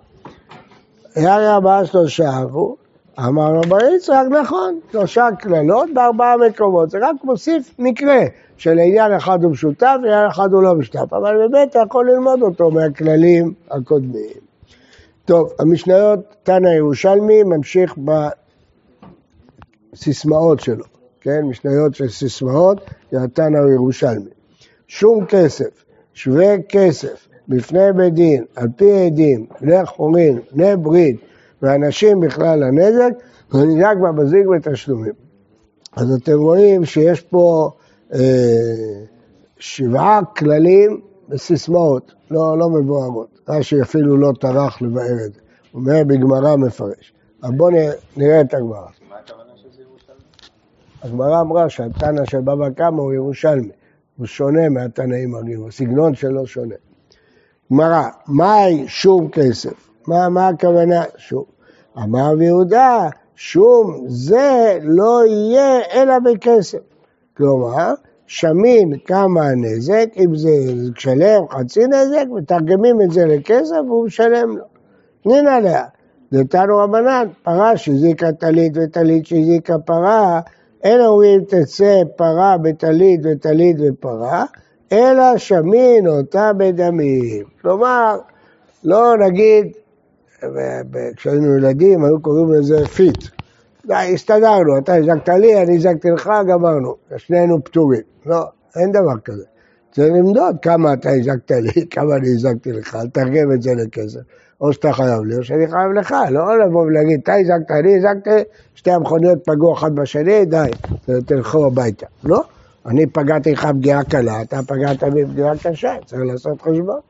ירא 1.17 1.57
הבאה 1.57 1.85
שלושה 1.85 2.37
עברו, 2.37 2.76
אמר 3.19 3.52
לו 3.52 3.61
בר 3.61 3.79
יצחק, 3.97 4.25
נכון, 4.43 4.79
שלושה 4.93 5.29
קללות 5.38 5.88
בארבעה 5.95 6.37
מקומות, 6.37 6.91
זה 6.91 6.99
רק 7.00 7.25
מוסיף 7.25 7.75
מקרה 7.79 8.21
שלעניין 8.57 9.12
אחד 9.12 9.43
הוא 9.43 9.52
משותף 9.52 9.97
ולעניין 10.02 10.26
אחד 10.26 10.52
הוא 10.52 10.62
לא 10.62 10.75
משותף, 10.75 11.12
אבל 11.12 11.37
באמת 11.37 11.71
אתה 11.71 11.79
יכול 11.87 12.11
ללמוד 12.11 12.43
אותו 12.43 12.71
מהכללים 12.71 13.52
הקודמים. 13.71 14.43
טוב, 15.25 15.52
המשניות, 15.59 16.19
תנא 16.43 16.69
ירושלמי 16.69 17.43
ממשיך 17.43 17.95
בסיסמאות 19.93 20.61
שלו, 20.61 20.85
כן? 21.21 21.43
משניות 21.45 21.95
של 21.95 22.09
סיסמאות, 22.09 22.81
זה 23.13 23.23
התנא 23.23 23.59
ירושלמי. 23.75 24.31
שום 24.89 25.27
כסף, 25.27 25.85
שווה 26.15 26.55
כסף, 26.69 27.29
בפני 27.49 27.93
בית 27.97 28.15
דין, 28.15 28.45
על 28.57 28.69
פי 28.77 28.93
עדים, 29.07 29.47
בני 29.61 29.87
חורין, 29.87 30.39
בני 30.53 30.77
ברית, 30.77 31.21
ואנשים 31.63 32.21
בכלל 32.21 32.63
הנזק, 32.63 33.13
ונזק 33.53 33.95
במזיק 34.03 34.47
בתשלומים. 34.47 35.13
אז 35.97 36.13
אתם 36.13 36.39
רואים 36.39 36.85
שיש 36.85 37.21
פה 37.21 37.71
אה, 38.15 38.19
שבעה 39.59 40.21
כללים 40.37 41.01
וסיסמאות, 41.29 42.13
לא, 42.31 42.59
לא 42.59 42.71
מבוארות. 42.71 43.39
רש"י 43.49 43.83
אפילו 43.83 44.17
לא 44.17 44.33
טרח 44.41 44.83
לבאר 44.83 45.25
את 45.27 45.35
זה. 45.35 45.41
הוא 45.73 45.81
אומר 45.81 46.03
בגמרא 46.07 46.57
מפרש. 46.57 47.13
אבל 47.43 47.53
בואו 47.53 47.71
נראה 48.17 48.41
את 48.41 48.55
הגמרא. 48.55 48.79
מה 49.11 49.17
הכוונה? 49.25 49.51
הגמרא 51.02 51.40
אמרה 51.40 51.68
שהתנא 51.68 52.25
של 52.25 52.40
בבא 52.40 52.71
קמא 52.71 53.00
הוא 53.00 53.12
ירושלמי. 53.12 53.68
הוא 54.16 54.26
שונה 54.26 54.68
מהתנאים 54.68 55.35
הרגילים, 55.35 55.66
הסגנון 55.66 56.14
שלו 56.14 56.47
שונה. 56.47 56.75
גמרא, 57.73 58.02
מהי 58.28 58.85
שום 58.88 59.28
כסף? 59.28 59.88
מה, 60.06 60.28
מה 60.28 60.49
הכוונה 60.49 61.02
שום? 61.16 61.44
אמר 61.99 62.42
יהודה, 62.42 63.09
שום 63.37 64.04
זה 64.09 64.78
לא 64.82 65.23
יהיה 65.26 65.80
אלא 65.92 66.18
בכסף. 66.18 66.78
כלומר, 67.37 67.94
שמין 68.26 68.99
כמה 69.04 69.47
הנזק, 69.47 70.06
אם 70.16 70.37
זה 70.37 70.50
שלם 70.97 71.42
חצי 71.50 71.87
נזק, 71.87 72.25
מתרגמים 72.30 73.02
את 73.02 73.11
זה 73.11 73.26
לכסף 73.26 73.76
והוא 73.87 74.06
משלם 74.06 74.56
לו. 74.56 74.64
נין 75.26 75.47
עליה, 75.47 75.85
תנו 76.33 76.79
רבנן, 76.78 77.26
פרה 77.42 77.76
שהזיקה 77.76 78.32
טלית 78.32 78.73
וטלית 78.76 79.26
שהזיקה 79.26 79.78
פרה, 79.78 80.40
אין 80.83 81.01
אומרים 81.01 81.45
תצא 81.45 82.03
פרה 82.17 82.57
בטלית 82.59 83.21
וטלית 83.25 83.77
בפרה, 83.81 84.45
אלא 84.93 85.37
שמין 85.37 86.07
אותה 86.07 86.53
בדמים. 86.57 87.45
כלומר, 87.62 88.19
לא 88.85 89.19
נגיד, 89.19 89.67
כשהיינו 91.17 91.57
ילדים 91.57 92.05
היו 92.05 92.23
קוראים 92.23 92.53
לזה 92.53 92.87
פיט. 92.87 93.25
די, 93.87 94.11
הסתדרנו, 94.15 94.79
אתה 94.79 94.95
הזקת 94.95 95.29
לי, 95.29 95.62
אני 95.62 95.77
הזקתי 95.77 96.11
לך, 96.11 96.31
גמרנו, 96.49 96.95
שנינו 97.17 97.65
פטורים. 97.65 98.03
לא, 98.27 98.45
אין 98.77 98.93
דבר 98.93 99.19
כזה. 99.25 99.51
צריך 99.93 100.13
למדוד 100.13 100.57
כמה 100.63 100.93
אתה 100.93 101.11
הזקת 101.11 101.51
לי, 101.51 101.87
כמה 101.91 102.17
אני 102.17 102.29
הזקתי 102.29 102.73
לך, 102.73 102.99
לתרגם 103.05 103.53
את 103.55 103.63
זה 103.63 103.71
לכסף. 103.75 104.21
או 104.61 104.73
שאתה 104.73 104.93
חייב 104.93 105.23
לי, 105.25 105.37
או 105.37 105.45
שאני 105.45 105.67
חייב 105.71 105.93
לך, 105.93 106.15
לא 106.31 106.59
לבוא 106.65 106.83
ולהגיד, 106.83 107.21
אתה 107.23 107.35
הזקת, 107.35 107.71
אני 107.71 107.97
הזקתי, 107.97 108.31
שתי 108.75 108.91
המכוניות 108.91 109.39
פגעו 109.45 109.75
אחת 109.75 109.93
בשני, 109.93 110.45
די, 110.45 110.71
תלכו 111.27 111.67
הביתה. 111.67 112.07
לא, 112.25 112.43
אני 112.87 113.07
פגעתי 113.07 113.53
לך 113.53 113.67
פגיעה 113.79 114.05
קלה, 114.05 114.43
אתה 114.43 114.61
פגעת 114.69 115.05
בי 115.05 115.27
פגיעה 115.27 115.53
קשה, 115.63 115.95
צריך 116.07 116.23
לעשות 116.27 116.63
חשבון. 116.63 117.01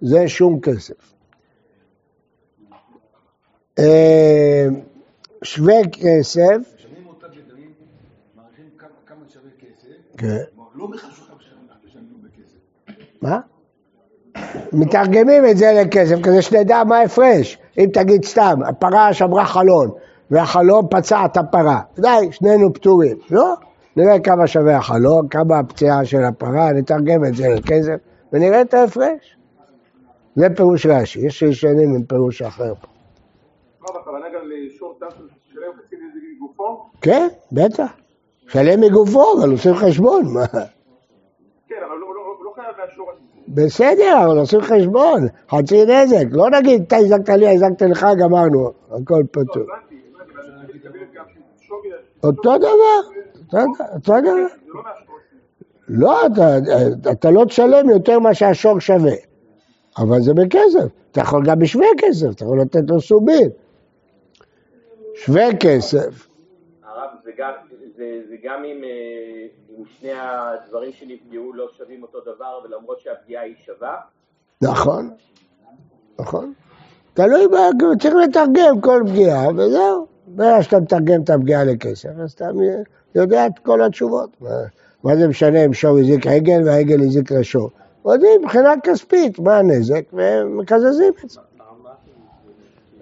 זה 0.00 0.28
שום 0.28 0.60
כסף. 0.60 0.94
אה, 3.78 4.66
שווה 5.42 5.74
כסף, 5.92 6.40
משלמים 6.76 7.06
אותה 7.06 7.26
בדמים, 7.28 7.70
מעריכים 8.36 8.64
כמה- 8.78 8.88
כמה 9.06 9.24
שווה 9.32 9.50
כסף, 9.60 10.16
כן. 10.16 10.26
כלומר, 10.54 10.68
לא 10.74 10.86
בכלל 10.86 11.10
שאתה 11.10 11.32
משלמים 11.86 12.16
בכסף. 12.22 13.13
מה? 13.24 13.40
מתרגמים 14.72 15.44
את 15.50 15.56
זה 15.56 15.82
לכסף 15.82 16.16
כדי 16.22 16.42
שנדע 16.42 16.84
מה 16.84 16.98
ההפרש. 16.98 17.58
אם 17.78 17.88
תגיד 17.92 18.24
סתם, 18.24 18.58
הפרה 18.66 19.12
שברה 19.12 19.44
חלון 19.44 19.90
והחלון 20.30 20.86
פצע 20.90 21.24
את 21.24 21.36
הפרה, 21.36 21.80
די, 21.98 22.28
שנינו 22.30 22.72
פטורים. 22.72 23.16
לא, 23.30 23.54
נראה 23.96 24.20
כמה 24.20 24.46
שווה 24.46 24.76
החלון, 24.76 25.28
כמה 25.28 25.58
הפציעה 25.58 26.04
של 26.04 26.24
הפרה, 26.24 26.72
נתרגם 26.72 27.24
את 27.24 27.34
זה 27.34 27.48
לכסף 27.48 27.96
ונראה 28.32 28.60
את 28.60 28.74
ההפרש. 28.74 29.36
זה 30.36 30.46
פירוש 30.56 30.86
רש"י, 30.86 31.26
יש 31.26 31.38
שישנים 31.38 31.94
עם 31.94 32.02
פירוש 32.04 32.42
אחר. 32.42 32.72
מגופו? 36.36 36.90
כן, 37.00 37.28
בטח. 37.52 37.92
שלם 38.48 38.80
מגופו, 38.80 39.24
אבל 39.40 39.50
עושים 39.50 39.74
חשבון. 39.74 40.22
מה? 40.34 40.46
כן, 40.46 41.74
אבל 41.86 41.96
לא- 41.96 42.14
לא 42.14 42.44
לא 42.44 42.52
חייב 42.54 42.66
לאשור 42.66 42.82
את 42.83 42.83
זה. 42.83 42.83
בסדר, 43.48 44.24
אבל 44.26 44.38
עושים 44.38 44.60
חשבון, 44.60 45.20
חצי 45.50 45.84
נזק. 45.84 46.24
לא 46.30 46.50
נגיד, 46.50 46.82
אתה 46.82 46.96
הזקת 46.96 47.28
לי, 47.28 47.54
הזקתי 47.54 47.84
לך, 47.84 48.06
גמרנו, 48.18 48.70
הכל 48.90 49.22
פתור. 49.30 49.62
גם 51.14 51.24
שווי... 51.60 51.88
אותו 52.24 52.58
דבר, 52.58 53.00
אותו- 53.52 54.20
דבר. 54.20 54.30
לא. 55.88 56.26
לא, 56.26 56.26
אתה, 57.12 57.30
לא 57.30 57.44
תשלם 57.44 57.90
יותר 57.90 58.18
מה 58.18 58.34
שהשור 58.34 58.80
שווה, 58.80 59.12
אבל 59.98 60.20
זה 60.20 60.34
בכסף. 60.34 60.86
אתה 61.12 61.20
יכול 61.20 61.44
גם 61.46 61.58
בשווה 61.58 61.86
כסף, 61.98 62.26
אתה 62.34 62.44
יכול 62.44 62.60
לתת 62.60 62.82
לו 62.88 63.00
סובין. 63.00 63.48
שווה 65.14 65.48
כסף, 65.60 66.28
הרב, 66.84 67.10
זה 68.28 68.36
גם, 68.42 68.64
אם 68.64 68.82
שני 70.00 70.12
הדברים 70.12 70.92
שנפגעו 70.92 71.52
לא 71.52 71.68
שווים 71.78 72.02
אותו 72.02 72.20
דבר 72.20 72.60
ולמרות 72.64 73.00
שהפגיעה 73.00 73.42
היא 73.42 73.54
שווה? 73.66 73.96
נכון, 74.62 75.10
נכון. 76.18 76.52
תלוי, 77.14 77.46
צריך 78.00 78.14
לתרגם 78.14 78.80
כל 78.80 79.02
פגיעה, 79.08 79.48
וזהו. 79.48 80.06
ברגע 80.26 80.62
שאתה 80.62 80.80
מתרגם 80.80 81.22
את 81.22 81.30
הפגיעה 81.30 81.64
לכסף, 81.64 82.08
אז 82.22 82.32
אתה 82.32 82.44
יודע 83.14 83.46
את 83.46 83.58
כל 83.58 83.82
התשובות. 83.82 84.30
מה, 84.40 84.50
מה 85.04 85.16
זה 85.16 85.28
משנה 85.28 85.64
אם 85.64 85.72
שור 85.72 85.98
הזיק 85.98 86.26
עגל 86.26 86.62
והעגל 86.64 87.02
הזיק 87.02 87.32
לשור? 87.32 87.70
יודעים 88.06 88.42
מבחינה 88.42 88.74
כספית 88.82 89.38
מה 89.38 89.58
הנזק, 89.58 90.02
ומקזזים 90.12 91.12
את 91.24 91.30
זה. 91.30 91.40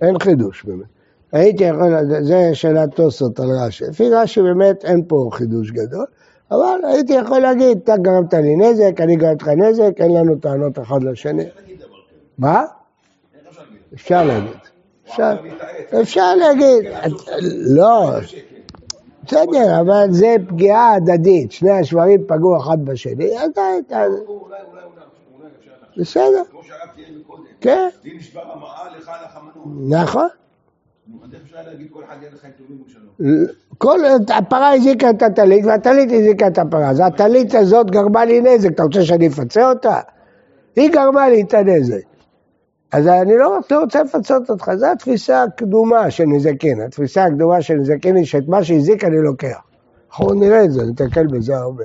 אין 0.03 0.19
חידוש 0.19 0.65
באמת. 0.65 0.87
הייתי 1.33 1.65
יכול, 1.65 1.93
זה 2.23 2.51
שאלת 2.53 2.95
תוספות 2.95 3.41
על 3.41 3.47
רש"י. 3.51 3.85
לפי 3.85 4.11
רש"י 4.11 4.43
באמת 4.43 4.85
אין 4.85 5.05
פה 5.09 5.29
חידוש 5.33 5.71
גדול, 5.71 6.07
אבל 6.53 6.81
הייתי 6.85 7.13
יכול 7.13 7.39
להגיד, 7.39 7.79
אתה 7.85 7.97
גרמת 7.97 8.35
לי 8.35 8.57
נזק, 8.57 9.01
אני 9.01 9.17
גרמת 9.17 9.43
לך 9.43 9.49
נזק, 9.49 9.93
אין 10.01 10.15
לנו 10.15 10.37
טענות 10.37 10.79
אחד 10.79 11.03
לשני. 11.03 11.45
מה? 12.39 12.65
אפשר 13.95 14.25
להגיד. 14.25 14.57
אפשר, 16.03 16.35
להגיד, 16.35 16.85
לא, 17.77 18.11
בסדר, 19.25 19.81
אבל 19.81 20.07
זה 20.11 20.37
פגיעה 20.49 20.95
הדדית, 20.95 21.53
שני 21.53 21.71
השברים 21.71 22.25
פגעו 22.27 22.57
אחד 22.61 22.85
בשני, 22.85 23.39
אז 23.39 23.51
אתה. 23.51 24.05
בסדר, 25.97 26.43
כמו 26.51 26.61
שהרב 26.65 26.89
תיאר 26.95 27.07
מקודם. 27.21 27.43
כן, 27.61 27.89
ואם 28.05 28.17
נשבר 28.17 28.43
המראה, 28.53 28.97
לך 28.99 29.11
לך 29.25 29.39
מנוע. 29.57 30.03
נכון. 30.03 30.29
כל 33.79 33.99
הפרה 34.29 34.75
הזיקה 34.75 35.11
את 35.11 35.23
הטלית 35.23 35.65
והטלית 35.65 36.13
הזיקה 36.13 36.47
את 36.47 36.59
הפרה, 36.59 36.91
אז 36.91 37.01
הטלית 37.01 37.55
הזאת 37.55 37.91
גרמה 37.91 38.25
לי 38.25 38.41
נזק, 38.41 38.69
אתה 38.69 38.83
רוצה 38.83 39.03
שאני 39.03 39.27
אפצה 39.27 39.69
אותה? 39.69 40.01
היא 40.77 40.93
גרמה 40.93 41.29
לי 41.29 41.43
את 41.43 41.55
הנזק. 41.55 42.03
אז 42.93 43.09
אני 43.09 43.37
לא, 43.37 43.59
לא 43.71 43.81
רוצה 43.81 44.03
לפצות 44.03 44.51
אותך, 44.51 44.71
זו 44.75 44.87
התפיסה 44.87 45.43
הקדומה 45.43 46.11
של 46.11 46.25
נזקין. 46.25 46.81
התפיסה 46.81 47.25
הקדומה 47.25 47.63
של 47.63 47.75
נזקין 47.75 48.17
היא 48.17 48.25
שאת 48.25 48.49
מה 48.49 48.65
שהזיק 48.65 49.05
אני 49.05 49.23
לוקח. 49.23 49.61
אנחנו 50.11 50.35
נראה 50.35 50.65
את 50.65 50.73
זה, 50.73 50.83
נתקל 50.83 51.27
בזה 51.27 51.57
הרבה. 51.57 51.85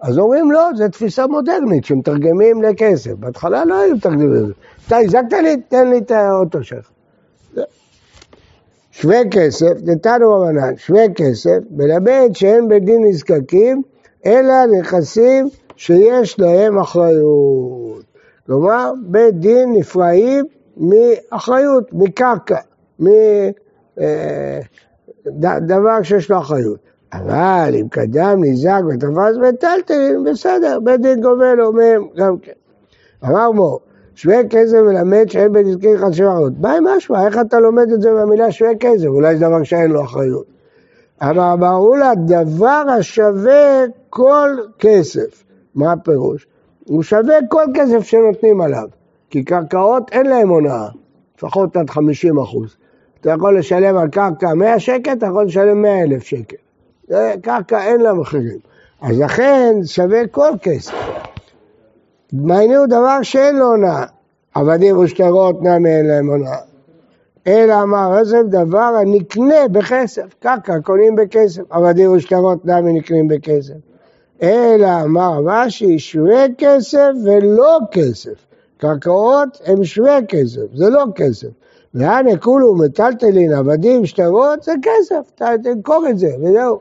אז 0.00 0.18
אומרים 0.18 0.52
לא, 0.52 0.70
זו 0.76 0.88
תפיסה 0.88 1.26
מודרנית 1.26 1.84
שמתרגמים 1.84 2.62
לכסף. 2.62 3.12
בהתחלה 3.12 3.64
לא 3.64 3.80
היו 3.80 3.94
מתרגמים 3.94 4.32
לזה. 4.32 4.52
אתה 4.86 4.96
הזקת 4.96 5.32
לי, 5.42 5.56
תן 5.68 5.88
לי 5.88 5.98
את 5.98 6.10
האוטו 6.10 6.62
שלך. 6.62 6.90
שווה 8.96 9.18
כסף, 9.30 9.72
נתנו 9.84 10.30
רבנן, 10.30 10.76
שווה 10.76 11.02
כסף, 11.14 11.58
מלמד 11.70 12.30
שאין 12.32 12.68
בית 12.68 12.84
דין 12.84 13.04
נזקקים, 13.04 13.82
אלא 14.26 14.54
נכסים 14.80 15.48
שיש 15.76 16.40
להם 16.40 16.78
אחריות. 16.78 18.04
כלומר, 18.46 18.92
בית 19.06 19.34
דין 19.34 19.72
נפרעים 19.72 20.44
מאחריות, 20.76 21.92
מקרקע, 21.92 22.58
מדבר 25.26 26.02
שיש 26.02 26.30
לו 26.30 26.38
אחריות. 26.38 26.78
אבל 27.12 27.74
אם 27.80 27.88
קדם 27.88 28.40
נזק 28.44 28.80
ותפס 28.88 29.36
מטלטלין, 29.48 30.24
בסדר, 30.24 30.80
בית 30.80 31.00
דין 31.00 31.20
גובה 31.20 31.54
לו 31.54 31.72
מהם 31.72 32.02
גם 32.16 32.38
כן. 32.38 32.52
אמר 33.24 33.50
מור, 33.50 33.80
שווה 34.14 34.36
כסף 34.50 34.76
מלמד 34.76 35.28
שאין 35.28 35.52
בנזקין 35.52 35.98
חדשים 35.98 36.26
אחריות. 36.26 36.52
מה 36.60 36.72
עם 36.72 36.84
משמע? 36.96 37.26
איך 37.26 37.38
אתה 37.38 37.60
לומד 37.60 37.92
את 37.92 38.02
זה 38.02 38.12
מהמילה 38.12 38.52
שווה 38.52 38.70
כסף? 38.80 39.06
אולי 39.06 39.36
זה 39.36 39.46
דבר 39.46 39.62
שאין 39.62 39.90
לו 39.90 40.04
אחריות. 40.04 40.46
אבל 41.20 41.40
אמרו 41.40 41.96
לה, 41.96 42.12
דבר 42.14 42.84
השווה 42.98 43.84
כל 44.10 44.50
כסף. 44.78 45.44
מה 45.74 45.92
הפירוש? 45.92 46.46
הוא 46.84 47.02
שווה 47.02 47.34
כל 47.48 47.64
כסף 47.74 48.00
שנותנים 48.00 48.60
עליו. 48.60 48.88
כי 49.30 49.44
קרקעות 49.44 50.10
אין 50.12 50.26
להן 50.26 50.48
הונאה, 50.48 50.88
לפחות 51.36 51.76
עד 51.76 51.90
50 51.90 52.38
אחוז. 52.38 52.76
אתה 53.20 53.30
יכול 53.30 53.58
לשלם 53.58 53.96
על 53.96 54.08
קרקע 54.08 54.54
100 54.54 54.78
שקל, 54.78 55.12
אתה 55.12 55.26
יכול 55.26 55.44
לשלם 55.44 55.82
100 55.82 56.02
אלף 56.02 56.22
שקל. 56.22 56.56
קרקע 57.42 57.84
אין 57.84 58.00
לה 58.00 58.14
מחירים. 58.14 58.58
אז 59.02 59.20
לכן 59.20 59.74
שווה 59.84 60.26
כל 60.26 60.50
כסף. 60.62 60.94
דמייני 62.34 62.74
הוא 62.74 62.86
דבר 62.86 63.22
שאין 63.22 63.56
לו 63.56 63.66
הונאה. 63.66 64.04
עבדים 64.54 64.98
ושטרות 64.98 65.62
נמי 65.62 65.96
אין 65.96 66.06
להם 66.06 66.30
הונאה. 66.30 66.58
אלא 67.46 67.82
אמר 67.82 68.18
איזה 68.18 68.42
דבר 68.42 68.92
הנקנה 69.00 69.68
בכסף, 69.72 70.34
קרקע 70.40 70.80
קונים 70.80 71.16
בכסף, 71.16 71.62
עבדים 71.70 72.12
ושטרות 72.12 72.64
נמי 72.66 72.92
נקנים 72.92 73.28
בכסף. 73.28 73.74
אלא 74.42 74.88
אמר 75.04 75.40
רש"י 75.46 75.98
שווה 75.98 76.46
כסף 76.58 77.10
ולא 77.24 77.78
כסף. 77.90 78.46
קרקעות 78.76 79.60
הם 79.64 79.84
שווה 79.84 80.18
כסף, 80.28 80.74
זה 80.74 80.90
לא 80.90 81.04
כסף. 81.14 81.48
ואנה 81.94 82.36
כולו 82.36 82.74
מטלטלין, 82.74 83.52
עבדים, 83.52 84.06
שטרות, 84.06 84.62
זה 84.62 84.72
כסף, 84.82 85.44
תמכור 85.62 86.04
את 86.10 86.18
זה, 86.18 86.30
וזהו. 86.42 86.80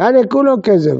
אנה 0.00 0.26
כולו 0.26 0.54
כסף. 0.62 0.92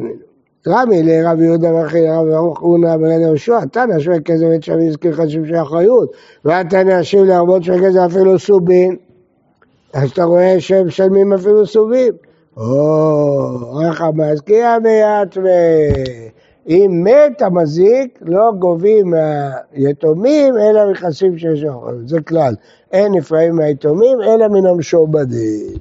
רמי 0.69 1.03
לרבי 1.03 1.45
יהודה 1.45 1.75
ואחי 1.75 2.09
רבי 2.09 2.31
ברוך 2.31 2.61
הונא 2.61 2.97
בן 2.97 3.21
יהושע, 3.21 3.65
תנא 3.65 4.01
שווה 4.01 4.21
כסף 4.21 4.47
את 4.55 4.63
שם 4.63 4.81
יזכיר 4.81 5.11
לך 5.11 5.31
שמשי 5.31 5.63
אחריות, 5.63 6.13
ואתה 6.45 6.85
נשיב 6.85 7.25
להרבות 7.25 7.65
שווה 7.65 7.79
כסף 7.79 7.99
אפילו 8.07 8.39
סובין, 8.39 8.97
אז 9.95 10.11
אתה 10.11 10.25
רואה 10.25 10.61
שהם 10.61 10.87
משלמים 10.87 11.33
אפילו 11.33 11.67
סובים. 11.67 12.13
או, 12.57 13.81
איך 13.87 14.01
המזכיר 14.01 14.67
ביתווה. 14.83 15.51
אם 16.69 17.05
מת 17.05 17.43
המזיק, 17.43 18.19
לא 18.23 18.53
גובים 18.59 19.11
מהיתומים, 19.11 20.55
אלא 20.59 20.91
מכסים 20.91 21.39
שיש 21.39 21.65
אחריות. 21.65 22.09
זה 22.09 22.21
כלל. 22.21 22.55
אין 22.93 23.13
נפרעים 23.15 23.57
מהיתומים, 23.57 24.19
אלא 24.23 24.49
מן 24.49 24.67
המשועבדים. 24.67 25.79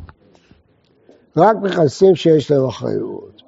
רק 1.38 1.58
מכסים 1.62 2.16
שיש 2.16 2.52
להם 2.52 2.66
אחריות. 2.66 3.39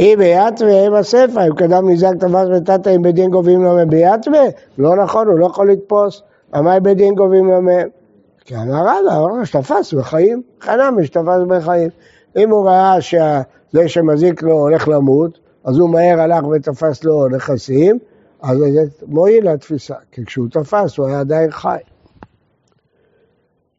אם 0.00 0.14
ביתווה 0.18 0.86
הם 0.86 0.94
הספר, 0.94 1.46
אם 1.48 1.54
קדם 1.54 1.88
נזק 1.88 2.12
תפס 2.20 2.46
ותתא 2.56 2.96
אם 2.96 3.02
בדין 3.02 3.30
גובים 3.30 3.62
לו 3.62 3.74
מהם 3.74 3.88
ביתווה? 3.88 4.42
לא 4.78 4.96
נכון, 4.96 5.26
הוא 5.26 5.38
לא 5.38 5.46
יכול 5.46 5.70
לתפוס. 5.70 6.22
אמר 6.58 6.78
בדין 6.82 7.14
גובים 7.14 7.50
לו 7.50 7.62
מהם? 7.62 7.88
כי 8.44 8.56
אמר 8.56 8.80
רבא, 8.80 9.16
אמר 9.16 9.44
שתפס 9.44 9.94
בחיים, 9.94 10.42
חנמי 10.60 11.06
שתפס 11.06 11.40
בחיים. 11.48 11.88
אם 12.36 12.50
הוא 12.50 12.68
ראה 12.68 13.00
שזה 13.00 13.88
שמזיק 13.88 14.42
לו 14.42 14.52
הולך 14.52 14.88
למות, 14.88 15.38
אז 15.64 15.78
הוא 15.78 15.90
מהר 15.90 16.20
הלך 16.20 16.46
ותפס 16.46 17.04
לו 17.04 17.28
נכסים, 17.28 17.98
אז 18.42 18.58
זה 18.58 18.82
מועיל 19.06 19.50
לתפיסה, 19.50 19.94
כי 20.12 20.24
כשהוא 20.24 20.48
תפס 20.50 20.98
הוא 20.98 21.06
היה 21.06 21.20
עדיין 21.20 21.50
חי. 21.50 21.78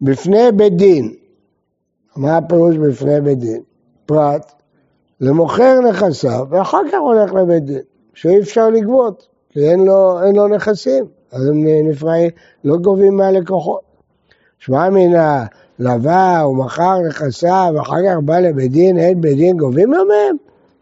בפני 0.01 0.51
בית 0.55 0.77
דין, 0.77 1.13
מה 2.15 2.37
הפירוש 2.37 2.77
בפני 2.77 3.21
בית 3.21 3.39
דין? 3.39 3.61
פרט, 4.05 4.62
למוכר 5.23 5.79
נכסיו, 5.89 6.45
ואחר 6.49 6.81
כך 6.91 6.97
הולך 7.01 7.33
לבית 7.33 7.65
דין, 7.65 7.81
שאי 8.13 8.39
אפשר 8.39 8.69
לגבות, 8.69 9.27
כי 9.49 9.69
אין 9.69 9.85
לו, 9.85 10.23
אין 10.23 10.35
לו 10.35 10.47
נכסים, 10.47 11.05
אז 11.31 11.47
הם 11.47 11.63
נפרעים, 11.89 12.29
לא 12.63 12.77
גובים 12.77 13.17
מהלקוחות. 13.17 13.81
שמע 14.59 14.89
מינה, 14.89 15.45
לווה, 15.79 16.41
הוא 16.41 16.57
מכר 16.57 16.99
נכסיו, 17.07 17.73
ואחר 17.75 17.95
כך 18.07 18.15
בא 18.25 18.39
לבית 18.39 18.71
דין, 18.71 18.97
אין 18.97 19.21
בית 19.21 19.37
דין 19.37 19.57
גובים 19.57 19.93
לו 19.93 20.05
מהם? 20.05 20.35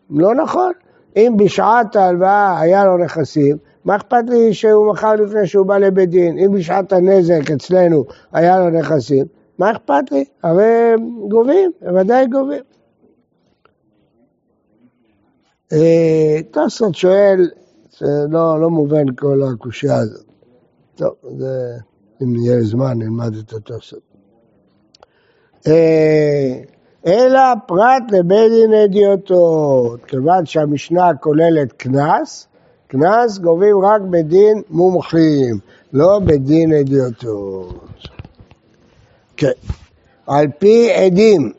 לא 0.09 0.35
נכון. 0.35 0.71
אם 1.15 1.33
בשעת 1.37 1.95
ההלוואה 1.95 2.59
היה 2.59 2.85
לו 2.85 2.97
נכסים, 2.97 3.57
מה 3.85 3.95
אכפת 3.95 4.23
לי 4.27 4.53
שהוא 4.53 4.91
מכר 4.91 5.15
לפני 5.15 5.47
שהוא 5.47 5.65
בא 5.65 5.77
לבית 5.77 6.09
דין? 6.09 6.37
אם 6.37 6.51
בשעת 6.53 6.93
הנזק 6.93 7.51
אצלנו 7.51 8.05
היה 8.33 8.59
לו 8.59 8.69
נכסים, 8.69 9.25
מה 9.57 9.71
אכפת 9.71 10.11
לי? 10.11 10.25
הרי 10.43 10.93
גובים, 11.29 11.71
בוודאי 11.81 12.27
גובים. 12.27 12.61
אה, 15.73 16.37
תוספות 16.51 16.95
שואל, 16.95 17.49
לא, 18.29 18.61
לא 18.61 18.69
מובן 18.69 19.15
כל 19.15 19.41
הקושייה 19.43 19.97
הזאת. 19.97 20.25
טוב, 20.95 21.13
זה, 21.37 21.77
אם 22.23 22.35
יהיה 22.35 22.61
זמן 22.61 22.99
נלמד 22.99 23.35
את 23.35 23.53
התוספות. 23.53 23.99
אה, 25.67 26.59
אלא 27.07 27.39
פרט 27.67 28.03
לבית 28.11 28.51
דין 28.51 28.73
אדיוטות, 28.73 30.05
כיוון 30.05 30.45
שהמשנה 30.45 31.13
כוללת 31.19 31.71
קנס, 31.71 32.47
קנס 32.87 33.37
גובים 33.37 33.85
רק 33.85 34.01
בדין 34.01 34.61
מומחים, 34.69 35.59
לא 35.93 36.19
בדין 36.25 36.73
אדיוטות. 36.73 38.07
כן, 39.37 39.51
על 40.27 40.47
פי 40.59 40.91
עדים, 40.91 41.51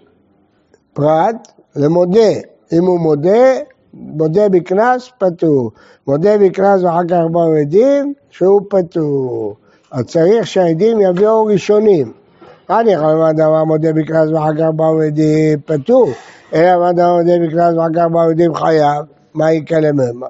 פרט 0.92 1.48
למודה, 1.76 2.30
אם 2.72 2.84
הוא 2.86 3.00
מודה, 3.00 3.58
מודה 3.94 4.48
בקנס, 4.48 5.10
פטור. 5.18 5.70
מודה 6.06 6.38
בקנס 6.38 6.82
ואחר 6.82 7.04
כך 7.08 7.20
באו 7.32 7.54
עדים, 7.60 8.14
שהוא 8.30 8.60
פטור. 8.70 9.56
אז 9.92 10.04
צריך 10.04 10.46
שהעדים 10.46 11.00
יביאו 11.00 11.44
ראשונים. 11.44 12.12
אני 12.70 12.92
יכול 12.92 13.10
לומר 13.12 13.32
דבר 13.32 13.64
מודה 13.64 13.92
בקנס 13.92 14.30
ואחר 14.30 14.54
כך 14.58 14.68
באו 14.76 15.00
עדים 15.02 15.58
פטור, 15.66 16.08
אלא 16.54 16.80
מה 16.80 16.92
דבר 16.92 17.16
מודה 17.16 17.32
בקנס 17.46 17.74
ואחר 17.76 17.88
כך 17.96 18.04
באו 18.12 18.30
עדים 18.30 18.54
חייב, 18.54 19.04
מה 19.34 19.52
יקלה 19.52 19.92
ממה? 19.92 20.26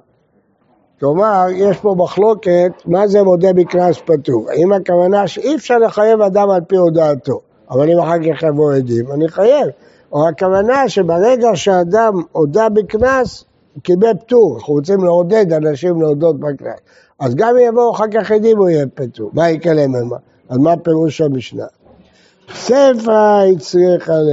כלומר, 1.01 1.47
יש 1.55 1.77
פה 1.77 1.95
מחלוקת 1.99 2.73
מה 2.87 3.07
זה 3.07 3.23
מודה 3.23 3.53
בקנס 3.53 3.99
פטור. 4.05 4.47
האם 4.51 4.73
הכוונה 4.73 5.27
שאי 5.27 5.55
אפשר 5.55 5.79
לחייב 5.79 6.21
אדם 6.21 6.51
על 6.51 6.61
פי 6.61 6.77
הודעתו, 6.77 7.41
אבל 7.71 7.91
אם 7.91 7.99
אחר 7.99 8.19
כך 8.19 8.43
יבואו 8.43 8.71
עדים, 8.71 9.13
אני 9.13 9.29
חייב. 9.29 9.67
או 10.13 10.29
הכוונה 10.29 10.89
שברגע 10.89 11.49
שאדם 11.55 12.13
הודה 12.33 12.69
בקנס, 12.69 13.45
הוא 13.75 13.83
קיבל 13.83 14.15
פטור. 14.21 14.57
אנחנו 14.57 14.75
רוצים 14.75 15.05
לעודד 15.05 15.53
אנשים 15.53 16.01
להודות 16.01 16.41
בקנס. 16.41 16.81
אז 17.19 17.35
גם 17.35 17.49
אם 17.57 17.69
יבואו 17.69 17.93
אחר 17.93 18.05
כך 18.13 18.31
עדים 18.31 18.59
הוא 18.59 18.69
יהיה 18.69 18.87
פטור. 18.95 19.31
מה 19.33 19.51
יקלה 19.51 19.87
ממה? 19.87 20.17
אז 20.49 20.59
מה 20.59 20.77
פירוש 20.77 21.21
המשנה? 21.21 21.65
ספר 22.55 23.13
הצריכה 23.13 24.13
ל... 24.13 24.31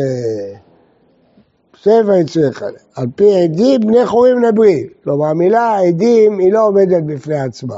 ספר 1.82 2.12
הצריכה 2.22 2.66
ל... 2.66 2.74
על 2.96 3.08
פי 3.16 3.44
עדים 3.44 3.82
בני 3.82 4.06
חורים 4.06 4.46
נבריא. 4.46 4.86
כלומר 5.04 5.26
המילה 5.26 5.80
עדים 5.80 6.40
היא 6.40 6.54
לא 6.54 6.68
עומדת 6.68 7.04
בפני 7.04 7.40
עצמה. 7.40 7.76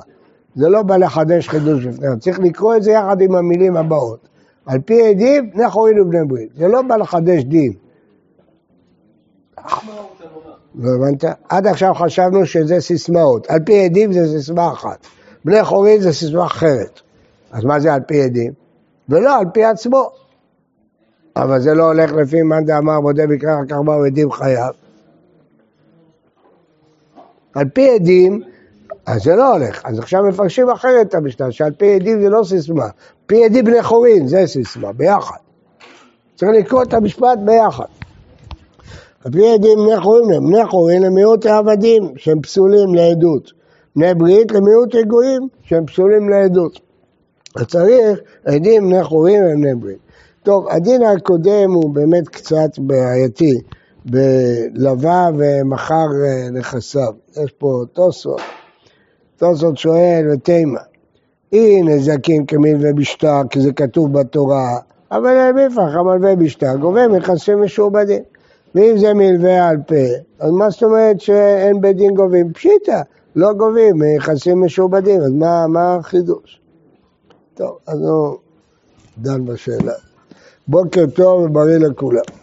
זה 0.56 0.70
לא 0.70 0.82
בא 0.82 0.98
לחדש 0.98 1.50
חידוש 1.50 1.86
בפני 1.86 2.08
עצמה. 2.08 2.20
צריך 2.20 2.40
לקרוא 2.40 2.76
את 2.76 2.84
זה 2.84 2.92
יחד 2.92 3.22
עם 3.22 3.36
המילים 3.36 3.78
הבאות. 3.78 4.28
על 4.66 4.80
פי 4.80 5.10
עדים 5.10 5.52
בני 5.52 5.70
חורים 5.70 6.02
ובני. 6.02 6.48
זה 6.56 6.68
לא 6.68 6.82
בא 6.82 6.96
לחדש 6.96 7.44
דין. 7.44 7.74
לא 10.76 10.92
הבנת? 10.96 11.24
עד 11.50 11.68
עכשיו 11.68 11.94
חשבנו 11.94 12.46
שזה 12.46 12.82
סיסמאות. 12.82 13.50
על 13.50 13.60
פי 13.66 13.86
עדים 13.86 14.14
זה 14.14 14.28
סיסמה 14.28 14.72
אחת. 14.72 15.08
בני 15.46 15.64
חורים 15.64 16.02
זה 16.02 16.14
סיסמה 16.14 16.46
אחרת. 16.46 17.02
אז 17.52 17.64
מה 17.64 17.80
זה 17.80 17.94
על 17.94 18.02
פי 18.02 18.22
עדים? 18.22 18.54
ולא 19.10 19.40
על 19.40 19.46
פי 19.54 19.66
עצמו. 19.66 20.12
אבל 21.36 21.60
זה 21.60 21.74
לא 21.74 21.84
הולך 21.84 22.12
לפי 22.12 22.42
מאן 22.42 22.66
דאמר 22.66 23.00
מודה 23.00 23.28
בקרא 23.28 23.60
רק 23.62 23.72
ארבע 23.72 24.06
עדים 24.06 24.32
חייב. 24.32 24.74
על 27.54 27.70
פי 27.70 27.90
עדים, 27.90 28.42
אז 29.06 29.24
זה 29.24 29.36
לא 29.36 29.54
הולך. 29.54 29.82
אז 29.86 30.00
עכשיו 30.00 30.24
מפרשים 30.24 30.70
אחרת 30.70 31.08
את 31.08 31.16
המשנה, 31.16 31.52
שעל 31.52 31.72
פי 31.72 31.96
עדים 31.96 32.22
זה 32.22 32.30
לא 32.30 32.44
סיסמה. 32.44 32.88
פי 33.26 33.46
עדים 33.46 33.66
בני 33.66 33.84
חורין 33.84 34.28
זה 34.28 34.44
סיסמה, 34.48 34.92
ביחד. 34.92 35.38
צריך 36.36 36.52
לקרוא 36.52 36.84
את 36.84 36.94
המשפט 36.94 37.38
ביחד. 37.46 37.86
על 39.26 39.32
עדים 39.54 39.78
בני 39.86 40.02
חורין, 40.02 40.46
בני 40.46 40.66
חורין 40.66 41.04
למיעוט 41.04 41.46
העבדים 41.46 42.14
שהם 42.16 42.42
פסולים 42.42 42.96
לעדות. 42.96 43.52
בני 43.96 44.14
ברית 44.14 44.52
למיעוט 44.52 44.96
רגועים 44.96 45.48
שהם 45.64 45.86
פסולים 45.86 46.30
לעדות. 46.30 46.80
אז 47.56 47.66
צריך 47.66 48.20
עדים 48.46 48.90
בני 48.90 49.04
חורין 49.04 49.44
ובני 49.44 49.76
ברית. 49.76 49.98
טוב, 50.44 50.68
הדין 50.70 51.04
הקודם 51.04 51.72
הוא 51.74 51.90
באמת 51.90 52.30
קצת 52.30 52.80
בעייתי, 52.80 53.62
בלווה 54.06 55.30
ומכר 55.38 56.08
אה, 56.26 56.50
נכסיו. 56.52 57.14
יש 57.44 57.52
פה 57.58 57.84
תוספות. 57.94 58.42
תוספות 59.38 59.78
שואל 59.78 60.28
ותימה, 60.34 60.80
אי 61.54 61.82
נזקים 61.82 62.46
כמין 62.46 62.78
ובשטר, 62.82 63.42
כי 63.50 63.62
זה 63.62 63.74
כתוב 63.74 64.20
בתורה, 64.20 64.80
אבל 65.12 65.52
מפח 65.52 65.96
המלווה 66.00 66.36
בשטר, 66.36 66.76
גובה 66.76 67.08
מכסים 67.08 67.62
משועבדים. 67.62 68.24
ואם 68.76 68.98
זה 68.98 69.14
מלווה 69.14 69.68
על 69.68 69.78
פה, 69.88 69.96
אז 70.40 70.52
מה 70.52 70.70
זאת 70.70 70.84
אומרת 70.84 71.22
שאין 71.22 71.82
בית 71.82 71.98
דין 71.98 72.14
גובים? 72.14 72.54
פשיטא, 72.54 73.02
לא 73.36 73.54
גובים 73.54 74.00
מיחסים 74.00 74.64
משועבדים, 74.64 75.22
אז 75.22 75.32
מה, 75.32 75.68
מה 75.68 75.96
החידוש? 75.96 76.62
טוב, 77.54 77.78
אז 77.88 78.00
הוא 78.02 78.38
דן 79.18 79.46
בשאלה. 79.46 79.94
בוקר 80.68 81.06
טוב 81.16 81.42
ובריא 81.42 81.78
לכולם. 81.78 82.41